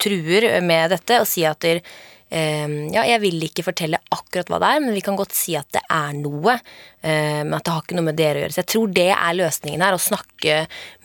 truer 0.00 0.60
med 0.64 0.92
dette, 0.92 1.22
og 1.22 1.28
si 1.28 1.46
at 1.48 1.62
der, 1.64 1.80
eh, 1.80 2.10
ja, 2.30 3.02
jeg 3.08 3.20
vil 3.24 3.42
ikke 3.48 3.64
fortelle 3.66 3.98
akkurat 4.14 4.50
hva 4.52 4.60
det 4.62 4.68
er, 4.76 4.82
men 4.84 4.94
vi 4.94 5.02
kan 5.02 5.16
godt 5.18 5.32
si 5.34 5.56
at 5.58 5.66
det 5.74 5.82
er 5.90 6.12
noe. 6.14 6.54
eh, 7.02 7.40
men 7.42 7.54
at 7.56 7.64
det 7.66 7.72
har 7.74 7.82
ikke 7.82 7.96
noe 7.98 8.06
med 8.06 8.18
dere 8.20 8.38
å 8.38 8.44
gjøre. 8.44 8.54
Så 8.54 8.62
jeg 8.62 8.70
tror 8.70 8.92
det 8.94 9.08
er 9.10 9.34
løsningen 9.38 9.82
her, 9.82 9.96
å 9.96 10.02
snakke 10.02 10.60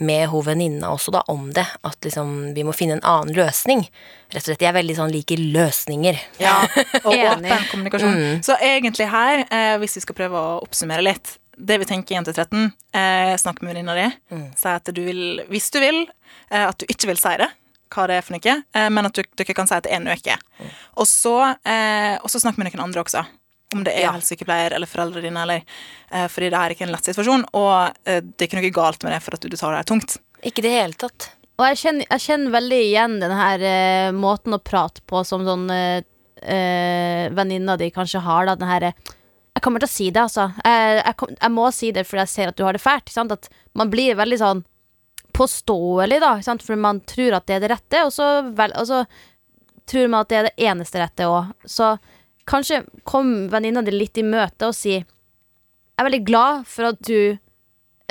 med 0.06 0.28
hun 0.30 0.46
venninna 0.46 0.92
også 0.94 1.16
da 1.16 1.24
om 1.34 1.48
det. 1.56 1.66
At 1.88 1.98
liksom 2.06 2.54
vi 2.54 2.66
må 2.68 2.76
finne 2.78 3.00
en 3.00 3.06
annen 3.10 3.34
løsning. 3.38 3.88
Rett 4.30 4.44
og 4.44 4.52
slett. 4.52 4.62
Jeg 4.62 4.70
er 4.70 4.78
veldig 4.78 4.98
sånn 5.00 5.14
liker 5.14 5.42
løsninger. 5.42 6.22
Ja, 6.42 6.60
Og 7.08 7.12
åpen 7.14 7.50
kommunikasjon. 7.72 8.22
Så 8.46 8.58
egentlig 8.62 9.10
her, 9.10 9.46
eh, 9.50 9.74
hvis 9.82 9.98
vi 9.98 10.06
skal 10.06 10.18
prøve 10.22 10.38
å 10.38 10.56
oppsummere 10.66 11.06
litt 11.06 11.38
Det 11.58 11.78
vi 11.80 11.86
tenker 11.88 12.18
jente 12.18 12.34
13, 12.36 12.66
eh, 12.92 13.34
snakk 13.40 13.62
med 13.64 13.72
venninna 13.74 13.94
di. 13.96 14.08
Si 14.60 14.68
at 14.68 14.90
du 14.92 15.00
vil, 15.06 15.40
hvis 15.48 15.70
du 15.72 15.78
vil, 15.80 16.02
eh, 16.52 16.66
at 16.68 16.78
du 16.78 16.86
ikke 16.92 17.08
vil 17.08 17.18
si 17.22 17.32
det, 17.40 17.48
hva 17.96 18.06
det 18.12 18.18
er 18.20 18.26
for 18.28 18.36
noe, 18.36 18.56
eh, 18.76 18.90
men 18.92 19.08
at 19.10 19.18
dere 19.40 19.56
kan 19.58 19.68
si 19.70 19.76
at 19.78 19.88
det 19.88 19.94
er 19.96 20.02
en 20.04 20.12
uke. 20.12 20.36
Og 21.02 21.08
så, 21.10 21.36
eh, 21.66 22.16
og 22.22 22.30
så 22.32 22.42
snakk 22.44 22.60
med 22.60 22.70
noen 22.74 22.84
andre 22.90 23.04
også. 23.06 23.24
Om 23.74 23.82
det 23.84 23.96
er 23.98 24.06
Ja. 24.06 24.12
helsesykepleier 24.14 24.76
eller 24.78 24.88
foreldrene 24.88 25.24
dine, 25.26 25.42
eller 25.42 25.64
eh, 26.12 26.28
Fordi 26.30 26.50
det 26.54 26.60
er 26.60 26.76
ikke 26.76 26.86
en 26.86 26.92
lett 26.94 27.08
situasjon, 27.08 27.46
og 27.58 27.96
eh, 28.06 28.22
det 28.22 28.46
er 28.46 28.48
ikke 28.48 28.60
noe 28.62 28.76
galt 28.78 29.04
med 29.04 29.16
det 29.16 29.24
for 29.26 29.34
at 29.40 29.42
du 29.48 29.56
tar 29.58 29.72
det 29.74 29.82
her 29.82 29.90
tungt. 29.90 30.18
Ikke 30.46 30.62
det 30.62 30.72
hele 30.76 30.94
tatt. 30.94 31.32
Og 31.58 31.66
jeg 31.72 31.80
kjenner, 31.82 32.06
jeg 32.12 32.20
kjenner 32.28 32.52
veldig 32.52 32.80
igjen 32.84 33.20
den 33.24 33.32
her 33.32 33.64
eh, 33.64 34.12
måten 34.12 34.54
å 34.54 34.60
prate 34.62 35.02
på 35.08 35.24
som 35.26 35.44
sånn 35.48 35.66
eh, 35.72 37.30
venninna 37.34 37.78
di 37.80 37.90
kanskje 37.96 38.20
har, 38.26 38.46
da. 38.46 38.56
Den 38.60 38.68
her 38.70 38.84
eh, 38.92 38.94
Jeg 39.56 39.64
kommer 39.64 39.80
til 39.80 39.88
å 39.88 39.96
si 39.96 40.10
det, 40.12 40.20
altså. 40.20 40.50
Jeg, 40.66 40.98
jeg, 41.00 41.16
kom, 41.16 41.30
jeg 41.42 41.52
må 41.56 41.66
si 41.72 41.92
det 41.96 42.02
fordi 42.06 42.20
jeg 42.26 42.32
ser 42.34 42.50
at 42.52 42.58
du 42.60 42.66
har 42.68 42.76
det 42.76 42.82
fælt. 42.84 43.08
Sant? 43.10 43.32
At 43.32 43.48
man 43.74 43.90
blir 43.90 44.18
veldig 44.20 44.40
sånn 44.42 44.66
påståelig, 45.36 46.20
da. 46.24 46.34
For 46.64 46.80
man 46.80 47.02
tror 47.08 47.38
at 47.38 47.48
det 47.48 47.58
er 47.58 47.66
det 47.66 47.72
rette, 47.76 48.04
og 48.08 48.14
så, 48.16 48.28
vel, 48.56 48.74
og 48.80 48.88
så 48.90 49.04
tror 49.90 50.10
man 50.10 50.24
at 50.24 50.32
det 50.32 50.38
er 50.38 50.50
det 50.50 50.68
eneste 50.70 51.02
rette 51.02 51.30
òg. 51.30 51.52
Så 51.70 51.96
kanskje 52.50 52.84
kom 53.08 53.50
venninna 53.54 53.84
di 53.86 53.94
litt 53.96 54.18
i 54.22 54.26
møte 54.26 54.70
og 54.70 54.78
si 54.78 55.00
Jeg 55.00 56.04
er 56.04 56.08
veldig 56.10 56.26
glad 56.28 56.66
for 56.68 56.90
at 56.92 56.98
du 57.08 57.38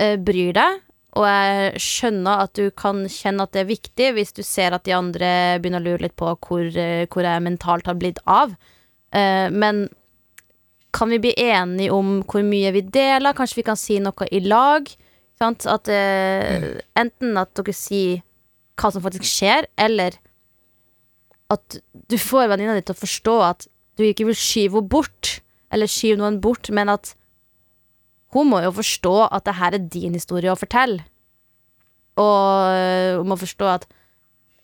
eh, 0.01 0.17
bryr 0.17 0.55
deg, 0.57 0.79
og 1.15 1.27
jeg 1.29 1.83
skjønner 1.85 2.45
at 2.47 2.55
du 2.57 2.71
kan 2.75 3.03
kjenne 3.13 3.45
at 3.45 3.53
det 3.53 3.61
er 3.61 3.69
viktig 3.69 4.07
hvis 4.17 4.33
du 4.35 4.41
ser 4.43 4.73
at 4.73 4.87
de 4.89 4.95
andre 4.97 5.29
begynner 5.61 5.83
å 5.83 5.91
lure 5.91 6.07
litt 6.07 6.17
på 6.17 6.31
hvor, 6.33 6.65
eh, 6.65 7.05
hvor 7.13 7.29
jeg 7.29 7.45
mentalt 7.45 7.91
har 7.91 7.99
blitt 8.01 8.23
av. 8.25 8.57
Eh, 9.13 9.53
men 9.53 9.85
kan 10.97 11.13
vi 11.13 11.21
bli 11.23 11.35
enige 11.37 11.93
om 11.93 12.17
hvor 12.25 12.43
mye 12.47 12.73
vi 12.75 12.87
deler? 12.89 13.37
Kanskje 13.37 13.61
vi 13.61 13.67
kan 13.69 13.79
si 13.79 13.99
noe 14.03 14.31
i 14.33 14.41
lag? 14.47 14.89
Sant? 15.41 15.67
At 15.67 15.91
uh, 15.91 16.69
Enten 17.01 17.41
at 17.41 17.53
dere 17.59 17.75
sier 17.77 18.23
hva 18.79 18.91
som 18.91 19.05
faktisk 19.05 19.27
skjer, 19.29 19.69
eller 19.79 20.17
at 21.53 21.79
du 22.11 22.17
får 22.19 22.49
venninna 22.51 22.75
di 22.75 22.83
til 22.83 22.97
å 22.97 23.03
forstå 23.03 23.35
at 23.47 23.67
du 23.99 24.03
ikke 24.07 24.27
vil 24.27 24.39
skyve 24.39 24.81
henne 24.81 24.91
bort, 24.91 25.37
eller 25.75 25.91
skyve 25.91 26.19
noen 26.19 26.41
bort, 26.43 26.71
men 26.75 26.91
at 26.91 27.13
hun 28.35 28.51
må 28.51 28.61
jo 28.65 28.73
forstå 28.75 29.15
at 29.29 29.45
det 29.47 29.59
her 29.61 29.77
er 29.77 29.91
din 29.93 30.17
historie 30.19 30.51
å 30.51 30.59
fortelle. 30.59 31.05
Og 32.19 32.75
øh, 32.75 33.21
hun 33.21 33.31
må 33.31 33.39
forstå 33.39 33.69
at 33.71 33.87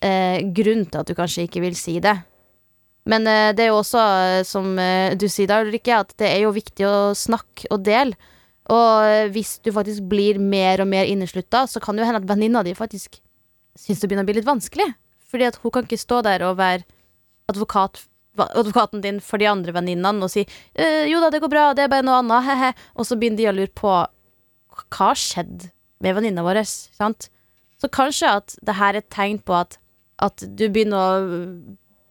eh, 0.02 0.42
grunnen 0.54 0.88
til 0.90 1.02
at 1.02 1.06
du 1.06 1.14
kanskje 1.18 1.46
ikke 1.46 1.62
vil 1.62 1.76
si 1.78 1.98
det. 2.02 2.16
Men 3.08 3.26
eh, 3.26 3.52
det 3.56 3.64
er 3.64 3.72
jo 3.72 3.80
også, 3.80 4.00
eh, 4.00 4.42
som 4.46 4.74
eh, 4.78 5.16
du 5.18 5.26
sier 5.30 5.50
da, 5.50 5.60
Ulrikke, 5.64 6.02
at 6.02 6.12
det 6.20 6.28
er 6.30 6.44
jo 6.44 6.54
viktig 6.54 6.86
å 6.86 6.96
snakke 7.16 7.70
og 7.72 7.84
dele. 7.86 8.18
Og 8.70 9.32
hvis 9.34 9.56
du 9.64 9.72
faktisk 9.74 10.06
blir 10.10 10.38
mer 10.38 10.82
og 10.82 10.88
mer 10.90 11.08
inneslutta, 11.10 11.64
så 11.66 11.82
kan 11.82 11.96
det 11.96 12.04
jo 12.04 12.10
hende 12.10 12.22
at 12.22 12.30
venninna 12.30 12.62
di 12.66 12.76
faktisk 12.78 13.18
syns 13.78 14.02
det 14.02 14.10
begynner 14.10 14.26
å 14.26 14.30
bli 14.30 14.38
litt 14.38 14.48
vanskelig. 14.48 14.86
Fordi 15.30 15.48
at 15.48 15.58
hun 15.62 15.74
kan 15.74 15.86
ikke 15.86 16.00
stå 16.00 16.20
der 16.26 16.44
og 16.46 16.58
være 16.60 16.86
advokat, 17.50 18.04
advokaten 18.38 19.02
din 19.02 19.20
for 19.24 19.42
de 19.42 19.48
andre 19.50 19.74
venninnene 19.74 20.22
og 20.26 20.30
si 20.32 20.44
«Eh, 20.74 21.06
'jo 21.10 21.20
da, 21.22 21.30
det 21.30 21.42
går 21.42 21.52
bra, 21.52 21.66
det 21.74 21.84
er 21.84 21.92
bare 21.92 22.06
noe 22.06 22.20
annet', 22.22 22.46
he-he. 22.46 22.70
Og 22.94 23.06
så 23.06 23.18
begynner 23.18 23.42
de 23.42 23.50
å 23.50 23.56
lure 23.58 23.74
på 23.74 23.90
hva 23.90 25.10
har 25.10 25.18
skjedd 25.18 25.70
med 26.00 26.16
venninna 26.16 26.46
vår. 26.46 26.62
Sant? 26.64 27.28
Så 27.80 27.90
kanskje 27.92 28.30
at 28.40 28.56
det 28.62 28.78
her 28.78 28.94
er 28.94 29.02
et 29.02 29.10
tegn 29.12 29.38
på 29.42 29.54
at, 29.56 29.78
at 30.18 30.42
du 30.46 30.68
begynner 30.68 30.98
å 30.98 31.14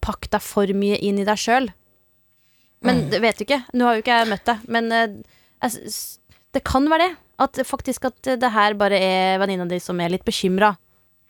pakke 0.03 0.31
deg 0.31 0.43
for 0.43 0.71
mye 0.73 0.97
inn 1.05 1.19
i 1.21 1.27
deg 1.27 1.39
sjøl. 1.39 1.69
Men 2.85 3.09
det 3.11 3.19
vet 3.23 3.39
du 3.39 3.43
ikke. 3.43 3.63
Nå 3.75 3.85
har 3.85 3.97
jo 3.97 4.03
ikke 4.03 4.19
jeg 4.21 4.29
møtt 4.31 4.47
deg. 4.47 4.65
Men 4.71 4.91
eh, 4.95 5.17
jeg, 5.65 5.91
det 6.55 6.63
kan 6.67 6.87
være 6.89 7.07
det. 7.07 7.15
At 7.39 7.59
faktisk 7.63 8.05
at 8.09 8.31
det 8.41 8.51
her 8.51 8.75
bare 8.75 8.99
er 8.99 9.39
venninna 9.39 9.67
di 9.69 9.79
som 9.79 9.99
er 10.03 10.11
litt 10.11 10.25
bekymra. 10.27 10.73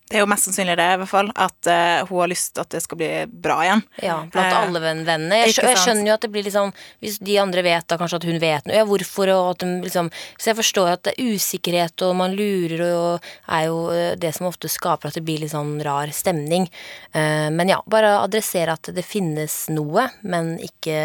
Det 0.09 0.17
er 0.17 0.23
jo 0.23 0.29
mest 0.31 0.47
sannsynlig 0.47 0.73
det, 0.79 0.85
i 0.89 0.97
hvert 1.03 1.09
fall. 1.11 1.27
At 1.37 1.67
uh, 1.69 2.07
hun 2.09 2.21
har 2.23 2.29
lyst 2.31 2.55
til 2.55 2.63
at 2.63 2.71
det 2.73 2.79
skal 2.81 2.97
bli 2.97 3.09
bra 3.29 3.59
igjen. 3.61 3.83
Ja, 4.01 4.15
blant 4.33 4.55
uh, 4.55 4.59
alle 4.63 4.79
venn- 4.81 5.03
vennene. 5.05 5.37
Jeg, 5.43 5.51
ikke 5.53 5.67
jeg 5.69 5.77
skjønner 5.83 6.07
jo 6.09 6.15
at 6.15 6.23
det 6.25 6.29
blir 6.33 6.45
litt 6.47 6.55
sånn 6.55 6.71
Hvis 7.03 7.19
de 7.21 7.35
andre 7.37 7.61
vet 7.65 7.85
da 7.91 7.97
kanskje 8.01 8.17
at 8.17 8.25
hun 8.25 8.39
vet 8.41 8.65
noe, 8.65 8.79
ja, 8.79 8.87
hvorfor 8.89 9.29
og 9.35 9.49
at 9.51 9.61
de 9.61 9.69
liksom 9.85 10.09
Så 10.41 10.49
jeg 10.49 10.57
forstår 10.57 10.89
at 10.95 11.03
det 11.05 11.13
er 11.13 11.35
usikkerhet 11.35 12.05
og 12.07 12.15
man 12.17 12.33
lurer 12.39 12.81
og 12.87 13.27
er 13.53 13.67
jo 13.67 13.77
eh, 13.93 14.15
det 14.17 14.31
som 14.33 14.47
ofte 14.49 14.71
skaper 14.71 15.11
at 15.11 15.19
det 15.19 15.23
blir 15.27 15.43
litt 15.43 15.53
sånn 15.53 15.75
rar 15.85 16.09
stemning. 16.15 16.65
Uh, 17.13 17.49
Men 17.53 17.69
ja, 17.69 17.77
bare 17.85 18.15
adressere 18.23 18.73
at 18.79 18.89
det 18.95 19.05
finnes 19.05 19.59
noe, 19.73 20.07
men 20.25 20.55
ikke 20.65 20.97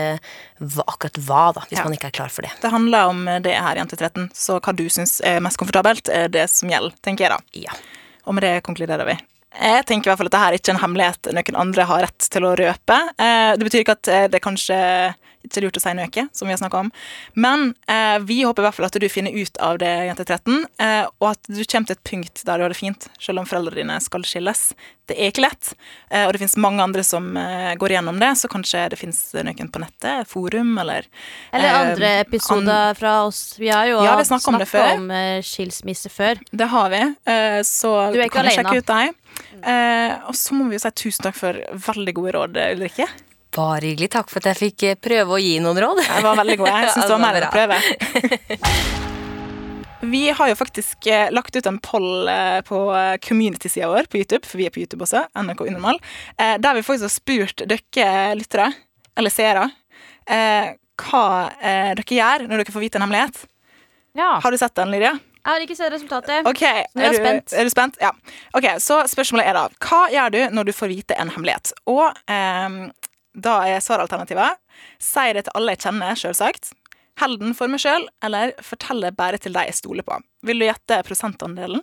hva, 0.64 0.86
akkurat 0.88 1.20
hva, 1.28 1.42
da, 1.58 1.66
hvis 1.68 1.76
Ja. 1.82 1.84
man 1.84 1.98
ikke 1.98 2.08
er 2.08 2.16
klar 2.22 2.32
for 2.32 2.46
det. 2.48 2.54
Det 2.62 2.72
handler 2.72 3.10
om 3.12 3.24
det 3.44 3.52
her, 3.52 3.76
jente 3.82 4.00
13, 4.00 4.30
så 4.32 4.56
hva 4.64 4.72
du 4.76 4.86
syns 4.88 5.18
er 5.20 5.44
mest 5.44 5.60
komfortabelt, 5.60 6.08
er 6.08 6.32
det 6.32 6.48
som 6.52 6.72
gjelder, 6.72 6.96
tenker 7.04 7.28
jeg 7.28 7.36
da. 7.36 7.66
Ja. 7.68 7.76
Og 8.24 8.36
med 8.36 8.46
det 8.46 8.58
konkluderer 8.66 9.08
vi. 9.08 9.16
Jeg 9.54 9.84
tenker 9.86 10.08
i 10.08 10.10
hvert 10.10 10.18
fall 10.18 10.30
at 10.30 10.34
dette 10.34 10.46
er 10.48 10.56
ikke 10.58 10.72
en 10.74 10.80
hemmelighet 10.82 11.28
noen 11.36 11.60
andre 11.60 11.86
har 11.86 12.02
rett 12.08 12.26
til 12.32 12.46
å 12.46 12.54
røpe. 12.58 12.96
Eh, 13.14 13.52
det 13.54 13.68
betyr 13.68 13.84
ikke 13.84 13.98
at 14.00 14.10
eh, 14.10 14.26
det 14.32 14.42
kanskje 14.42 14.78
ikke 15.44 15.62
lurt 15.64 15.78
å 15.78 15.82
si 15.84 15.92
noe, 15.96 16.24
som 16.32 16.48
vi 16.48 16.54
har 16.54 16.60
snakka 16.60 16.80
om. 16.84 16.90
Men 17.34 17.74
eh, 17.90 18.18
vi 18.24 18.42
håper 18.42 18.62
i 18.62 18.66
hvert 18.68 18.78
fall 18.78 18.88
at 18.88 18.98
du 19.00 19.08
finner 19.12 19.34
ut 19.36 19.60
av 19.62 19.78
det, 19.82 19.92
jente 20.08 20.24
13, 20.24 20.66
eh, 20.80 21.06
og 21.20 21.30
at 21.34 21.50
du 21.50 21.62
kommer 21.64 21.90
til 21.90 21.96
et 21.98 22.04
punkt 22.10 22.44
der 22.46 22.58
du 22.58 22.64
har 22.66 22.72
det 22.72 22.80
fint, 22.80 23.08
selv 23.20 23.42
om 23.42 23.48
foreldrene 23.48 23.82
dine 23.84 23.98
skal 24.02 24.24
skilles. 24.26 24.70
Det 25.04 25.16
er 25.20 25.28
ikke 25.28 25.44
lett, 25.44 25.72
eh, 26.10 26.24
og 26.24 26.32
det 26.32 26.40
finnes 26.40 26.56
mange 26.64 26.80
andre 26.84 27.04
som 27.04 27.26
eh, 27.36 27.74
går 27.80 27.96
gjennom 27.96 28.20
det, 28.22 28.30
så 28.40 28.48
kanskje 28.48 28.86
det 28.94 29.00
finnes 29.00 29.20
noen 29.36 29.68
på 29.72 29.82
nettet, 29.82 30.30
forum, 30.30 30.72
eller 30.80 31.08
Eller 31.52 31.68
eh, 31.68 31.80
andre 31.80 32.12
episoder 32.22 32.96
fra 32.96 33.18
oss. 33.26 33.42
Vi 33.60 33.68
har 33.68 33.90
jo 33.90 34.00
Ja, 34.04 34.16
snakka 34.24 34.54
om 34.54 34.62
om 34.64 35.10
eh, 35.10 35.42
skilsmisse 35.44 36.08
før. 36.12 36.40
Det 36.50 36.70
har 36.72 36.88
vi, 36.90 37.02
eh, 37.28 37.60
så 37.68 37.92
Du 38.14 38.18
er 38.20 38.28
ikke 38.30 38.40
kan 38.40 38.48
alene. 38.48 38.56
sjekke 38.62 38.78
ut 38.78 38.86
deg. 38.86 39.20
Eh, 39.64 40.16
og 40.28 40.34
så 40.38 40.54
må 40.56 40.68
vi 40.70 40.78
jo 40.78 40.82
si 40.84 40.90
tusen 41.04 41.28
takk 41.28 41.36
for 41.36 41.60
veldig 41.92 42.14
gode 42.16 42.34
råd, 42.38 42.60
Ulrikke. 42.76 43.08
Bare 43.54 43.86
hyggelig. 43.86 44.10
Takk 44.16 44.30
for 44.32 44.42
at 44.42 44.50
jeg 44.52 44.60
fikk 44.60 44.84
eh, 44.88 44.98
prøve 44.98 45.36
å 45.36 45.40
gi 45.42 45.56
noen 45.62 45.78
råd. 45.84 46.02
Jeg 46.02 46.26
var 46.26 46.38
veldig 46.42 46.56
god. 46.60 46.70
Jeg 46.72 46.90
syns 46.94 47.06
det 47.06 47.14
var 47.14 47.22
mer 47.22 47.40
enn 47.40 47.48
å 47.48 47.54
prøve. 47.54 47.80
Vi 50.04 50.30
har 50.36 50.48
jo 50.50 50.56
faktisk 50.58 51.06
eh, 51.06 51.30
lagt 51.32 51.56
ut 51.56 51.66
en 51.66 51.78
poll 51.80 52.28
eh, 52.28 52.60
på 52.66 52.80
eh, 52.92 53.14
community-sida 53.24 53.88
vår 53.88 54.10
på 54.12 54.18
YouTube, 54.20 54.44
for 54.44 54.60
vi 54.60 54.66
er 54.68 54.72
på 54.74 54.82
YouTube 54.82 55.06
også, 55.06 55.22
NRK 55.32 55.62
Unormal, 55.64 56.00
eh, 56.36 56.58
der 56.60 56.76
vi 56.76 56.82
faktisk 56.84 57.06
har 57.06 57.12
spurt 57.14 57.62
dere 57.70 58.34
lyttere, 58.36 58.66
eller 59.16 59.32
seere, 59.32 59.62
eh, 60.28 60.74
hva 61.00 61.24
eh, 61.56 61.94
dere 61.96 62.18
gjør 62.18 62.44
når 62.50 62.60
dere 62.60 62.74
får 62.74 62.84
vite 62.84 63.00
en 63.00 63.06
hemmelighet. 63.06 63.46
Ja. 64.18 64.34
Har 64.44 64.52
du 64.52 64.60
sett 64.60 64.76
den, 64.76 64.92
Lydia? 64.92 65.14
Jeg 65.44 65.52
har 65.52 65.64
ikke 65.64 65.76
sett 65.76 65.92
resultatet. 65.92 66.46
Ok, 66.48 66.62
er 66.64 66.84
du, 66.92 67.16
spent. 67.16 67.52
Er 67.56 67.64
du 67.64 67.72
spent? 67.72 67.96
Ja. 68.00 68.12
Ok, 68.56 68.68
Så 68.80 69.02
spørsmålet 69.12 69.50
er 69.50 69.56
da 69.58 69.64
Hva 69.84 70.04
gjør 70.12 70.30
du 70.32 70.38
når 70.56 70.68
du 70.68 70.72
får 70.76 70.92
vite 70.92 71.16
en 71.20 71.32
hemmelighet? 71.34 71.74
Og 71.92 72.06
ehm, 72.32 72.78
da 73.34 73.58
er 73.66 73.82
svaralternativet 73.82 74.60
Si 75.02 75.26
det 75.34 75.44
til 75.46 75.56
alle 75.58 75.74
jeg 75.74 75.84
kjenner, 75.84 76.18
selvsagt. 76.18 76.72
Held 77.20 77.40
den 77.42 77.54
for 77.54 77.70
meg 77.70 77.82
sjøl, 77.82 78.06
eller 78.26 78.54
fortell 78.64 79.04
det 79.04 79.14
bare 79.18 79.38
til 79.38 79.54
de 79.54 79.62
jeg 79.68 79.78
stoler 79.78 80.06
på. 80.06 80.18
Vil 80.46 80.58
du 80.58 80.66
gjette 80.66 80.98
prosentandelen? 81.06 81.82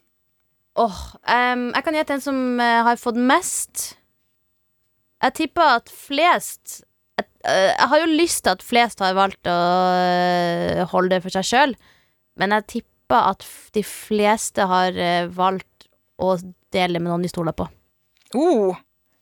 Åh, 0.79 0.99
em, 1.31 1.69
jeg 1.75 1.85
kan 1.85 1.97
gjette 1.97 2.15
en 2.17 2.23
som 2.23 2.39
eh, 2.63 2.81
har 2.87 2.99
fått 2.99 3.19
mest. 3.19 3.85
Jeg 5.21 5.37
tipper 5.39 5.77
at 5.79 5.91
flest 5.91 6.81
jeg, 7.19 7.27
eh, 7.45 7.71
jeg 7.73 7.89
har 7.91 8.01
jo 8.01 8.11
lyst 8.11 8.43
til 8.45 8.55
at 8.55 8.63
flest 8.65 9.03
har 9.03 9.17
valgt 9.17 9.49
å 9.51 9.57
eh, 9.99 10.83
holde 10.91 11.15
det 11.15 11.23
for 11.25 11.35
seg 11.35 11.47
sjøl, 11.47 11.75
men 12.39 12.55
jeg 12.55 12.69
tipper 12.77 13.31
at 13.33 13.43
de 13.75 13.83
fleste 13.83 14.63
har 14.67 14.95
valgt 15.35 15.89
å 16.21 16.37
dele 16.71 17.01
med 17.01 17.11
noen 17.11 17.25
de 17.25 17.31
stoler 17.31 17.55
på. 17.55 17.67
Oh, 18.39 18.77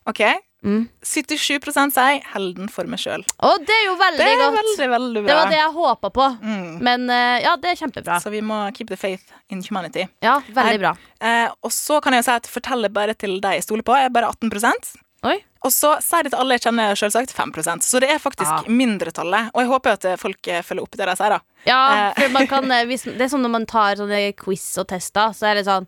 OK. 0.09 0.21
Mm. 0.63 0.89
77 1.01 1.91
sier 1.93 2.21
'helden 2.33 2.67
for 2.69 2.83
meg 2.83 2.99
sjøl'. 2.99 3.23
Og 3.47 3.59
det 3.65 3.75
er 3.75 3.85
jo 3.85 3.95
veldig 3.95 4.17
Det 4.17 4.27
er 4.27 4.37
godt. 4.41 4.57
veldig, 4.59 4.89
veldig 4.91 5.23
bra. 5.23 5.27
Det 5.27 5.35
var 5.39 5.49
det 5.49 5.59
jeg 5.59 5.73
håpa 5.73 6.09
på. 6.11 6.25
Mm. 6.43 6.79
Men 6.81 7.09
eh, 7.09 7.41
ja, 7.43 7.55
det 7.55 7.69
er 7.71 7.75
kjempebra. 7.87 8.19
Så 8.21 8.29
vi 8.29 8.41
må 8.41 8.57
keep 8.75 8.87
the 8.89 8.97
faith 8.97 9.23
in 9.49 9.61
humanity. 9.63 10.07
Ja, 10.21 10.39
veldig 10.39 10.55
Nei. 10.55 10.77
bra. 10.77 10.97
Eh, 11.21 11.49
og 11.63 11.71
så 11.71 12.01
kan 12.01 12.13
jeg 12.13 12.23
jo 12.25 12.31
si 12.31 12.35
at 12.35 12.47
forteller 12.47 12.89
bare 12.91 13.13
til 13.15 13.39
de 13.39 13.47
jeg 13.55 13.63
stoler 13.63 13.83
på, 13.83 13.95
er 13.95 14.09
bare 14.09 14.27
18% 14.33 14.95
Oi. 15.23 15.43
Og 15.65 15.71
så 15.71 15.97
sier 16.01 16.23
det 16.23 16.31
til 16.31 16.39
alle 16.39 16.55
jeg 16.55 16.61
kjenner, 16.61 16.95
selvsagt 16.95 17.33
5% 17.35 17.83
Så 17.83 17.99
det 17.99 18.09
er 18.09 18.19
faktisk 18.19 18.47
Ja. 18.47 18.61
mindretallet. 18.71 19.51
Og 19.53 19.59
jeg 19.61 19.67
håper 19.67 19.91
at 19.91 20.05
eh, 20.05 20.15
folk 20.15 20.47
eh, 20.47 20.61
følger 20.61 20.81
opp 20.83 20.91
det 20.95 21.05
de 21.07 21.15
sier, 21.15 21.29
da. 21.29 21.39
Ja, 21.65 22.09
Eh. 22.09 22.13
for 22.21 22.29
man 22.29 22.47
kan, 22.47 22.71
eh, 22.71 22.85
hvis, 22.85 23.03
det 23.03 23.19
er 23.21 23.27
sånn 23.27 23.41
når 23.43 23.49
man 23.51 23.65
tar 23.65 23.95
sånne 23.95 24.33
quiz 24.35 24.77
og 24.77 24.87
tester, 24.87 25.31
så 25.35 25.47
er 25.51 25.55
det 25.55 25.65
sånn 25.65 25.87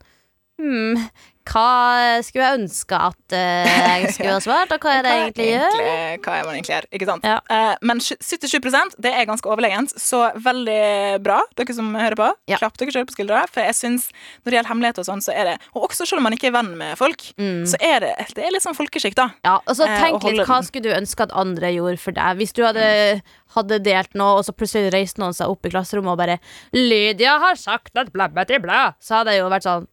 Hmm, 0.59 1.09
hva 1.47 2.21
skulle 2.25 2.45
jeg 2.45 2.59
ønske 2.61 2.97
at 2.97 3.35
uh, 3.35 3.71
jeg 4.01 4.13
skulle 4.15 4.35
ha 4.35 4.41
svart, 4.43 4.71
og 4.75 4.85
hva 4.85 4.93
er 4.97 5.05
det 5.05 5.11
jeg 5.13 5.23
egentlig 5.25 5.47
gjør? 5.49 5.77
Hva 6.21 6.35
er 6.37 6.45
man 6.47 6.57
egentlig 6.57 6.75
gjør, 6.75 6.87
ikke 6.97 7.07
sant? 7.09 7.27
Ja. 7.27 7.37
Uh, 7.49 7.73
men 7.89 8.01
77% 8.03 8.97
det 9.01 9.13
er 9.15 9.27
ganske 9.29 9.49
overlegent, 9.51 9.95
så 9.99 10.23
veldig 10.37 11.21
bra, 11.25 11.39
dere 11.57 11.75
som 11.77 11.91
hører 11.97 12.17
på. 12.19 12.29
Ja. 12.51 12.59
Klapp 12.61 12.77
dere 12.81 12.93
selv 12.95 13.09
på 13.09 13.17
skuldra, 13.17 13.43
for 13.51 13.65
jeg 13.65 13.77
syns 13.77 14.09
når 14.43 14.51
det 14.51 14.57
gjelder 14.59 14.71
hemmeligheter 14.73 15.05
og 15.05 15.09
sånn, 15.09 15.23
så 15.25 15.33
er 15.35 15.51
det 15.51 15.55
Og 15.75 15.89
også 15.89 16.05
selv 16.07 16.21
om 16.21 16.27
man 16.29 16.35
ikke 16.35 16.49
er 16.51 16.57
venn 16.57 16.73
med 16.77 16.97
folk, 16.99 17.23
Mm. 17.41 17.63
så 17.69 17.77
er 17.81 17.99
det, 18.03 18.09
det 18.35 18.43
er 18.43 18.51
litt 18.53 18.63
sånn 18.63 18.75
folkeskikk, 18.77 19.15
da. 19.17 19.29
Ja, 19.45 19.57
og 19.65 19.75
så 19.77 19.85
Eh, 19.87 19.99
tenk 20.01 20.23
litt, 20.27 20.45
hva 20.47 20.59
skulle 20.63 20.89
du 20.89 20.95
ønske 20.95 21.23
at 21.25 21.33
andre 21.37 21.71
gjorde 21.73 21.99
for 21.99 22.15
deg? 22.15 22.37
Hvis 22.39 22.53
du 22.53 22.61
hadde, 22.63 23.21
hadde 23.55 23.79
delt 23.83 24.13
noe, 24.15 24.37
og 24.39 24.45
så 24.45 24.53
plutselig 24.55 24.91
reiste 24.93 25.21
noen 25.21 25.35
seg 25.35 25.51
opp 25.51 25.65
i 25.65 25.71
klasserommet 25.73 26.13
og 26.13 26.19
bare 26.21 26.39
'Lydia 26.73 27.39
har 27.39 27.55
sagt 27.55 27.97
at 27.97 28.11
blæ, 28.13 28.29
til 28.45 28.59
blæ', 28.59 28.93
så 29.01 29.21
hadde 29.21 29.31
det 29.31 29.39
jo 29.39 29.49
vært 29.49 29.67
sånn 29.67 29.87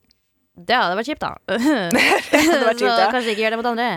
Det 0.58 0.74
hadde 0.74 0.96
vært 0.98 1.12
kjipt, 1.12 1.22
da. 1.22 1.36
vært 2.68 2.80
kjipt, 2.80 2.90
så 2.90 3.04
ja. 3.04 3.12
kanskje 3.14 3.36
ikke 3.36 3.44
gjør 3.44 3.56
det 3.56 3.60
mot 3.60 3.70
andre. 3.70 3.92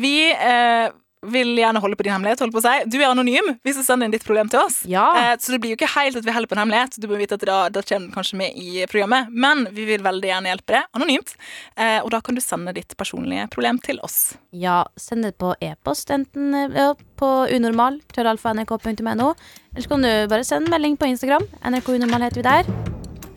Vi 0.00 0.16
eh, 0.32 0.90
vil 1.26 1.52
gjerne 1.58 1.80
holde 1.82 1.96
på 1.96 2.04
din 2.06 2.14
hemmelighet. 2.14 2.40
Holde 2.40 2.54
på 2.54 2.60
å 2.62 2.64
si. 2.64 2.88
Du 2.90 2.96
er 3.00 3.10
anonym 3.10 3.52
hvis 3.66 3.78
du 3.78 3.84
sender 3.84 4.08
inn 4.08 4.14
ditt 4.14 4.24
problem 4.26 4.48
til 4.52 4.62
oss. 4.62 4.80
Ja. 4.88 5.06
Eh, 5.20 5.34
så 5.40 5.52
det 5.54 5.60
blir 5.62 5.74
jo 5.74 5.78
ikke 5.78 5.90
helt 5.92 6.16
at 6.16 6.26
vi 6.26 6.34
holder 6.34 6.50
på 6.50 6.56
en 6.56 6.62
hemmelighet. 6.62 6.96
Du 7.00 7.08
må 7.10 7.18
vite 7.20 7.36
at 7.36 7.44
da, 7.46 7.58
da 7.72 7.82
kommer 7.84 8.08
den 8.08 8.14
kanskje 8.14 8.40
med 8.40 8.56
i 8.56 8.86
programmet. 8.90 9.28
Men 9.30 9.66
vi 9.76 9.86
vil 9.88 10.04
veldig 10.04 10.30
gjerne 10.32 10.52
hjelpe 10.52 10.76
deg 10.76 10.96
anonymt. 10.96 11.34
Eh, 11.76 11.98
og 12.00 12.10
da 12.14 12.22
kan 12.24 12.38
du 12.38 12.44
sende 12.44 12.74
ditt 12.76 12.96
personlige 13.00 13.46
problem 13.52 13.80
til 13.84 14.00
oss. 14.06 14.18
Ja, 14.56 14.82
send 15.00 15.28
det 15.28 15.36
på 15.40 15.52
e-post, 15.60 16.12
enten 16.14 16.56
eh, 16.56 16.72
ja, 16.72 16.94
på 17.20 17.30
unormal, 17.52 18.00
krøllalfa.nrk.no, 18.14 19.32
eller 19.70 19.84
så 19.84 19.90
kan 19.90 20.06
du 20.06 20.10
bare 20.30 20.46
sende 20.46 20.70
en 20.70 20.76
melding 20.78 20.96
på 21.00 21.10
Instagram. 21.12 21.44
NRK 21.68 21.92
Unormal 22.00 22.24
heter 22.26 22.40
vi 22.40 22.48
der. 22.48 22.70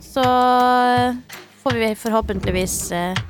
Så 0.04 0.24
eh, 0.24 1.40
får 1.64 1.78
vi 1.80 1.94
forhåpentligvis 1.96 2.74
eh, 2.92 3.20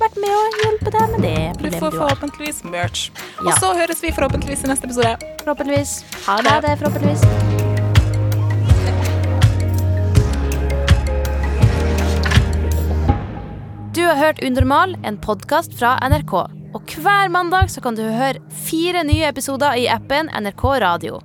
vært 0.00 0.18
med 0.20 0.28
å 0.28 0.40
hjelpe 0.60 0.92
deg 0.92 1.14
med 1.14 1.22
det 1.24 1.36
problemet 1.56 1.58
Du 1.58 1.64
har. 1.64 1.70
du 1.72 1.78
får 1.80 1.96
forhåpentligvis 1.96 2.62
merch. 2.68 3.04
Og 3.40 3.52
så 3.56 3.72
høres 3.78 4.02
vi 4.04 4.12
forhåpentligvis 4.12 4.66
i 4.66 4.72
neste 4.72 4.90
episode. 4.90 5.14
Forhåpentligvis. 5.44 5.96
Ha 6.26 6.40
det. 6.44 6.52
Ha 6.52 6.60
det, 6.66 6.76
forhåpentligvis. 6.82 7.24
Du 13.94 14.02
har 14.04 14.18
hørt 14.18 14.42
Unormal, 14.42 14.96
en 15.06 15.16
podkast 15.22 15.76
fra 15.78 15.96
NRK. 16.04 16.34
Og 16.74 16.96
hver 17.00 17.30
mandag 17.30 17.70
så 17.70 17.80
kan 17.80 17.96
du 17.96 18.02
høre 18.02 18.42
fire 18.66 19.04
nye 19.06 19.30
episoder 19.30 19.78
i 19.78 19.86
appen 19.88 20.28
NRK 20.34 20.64
Radio. 20.84 21.20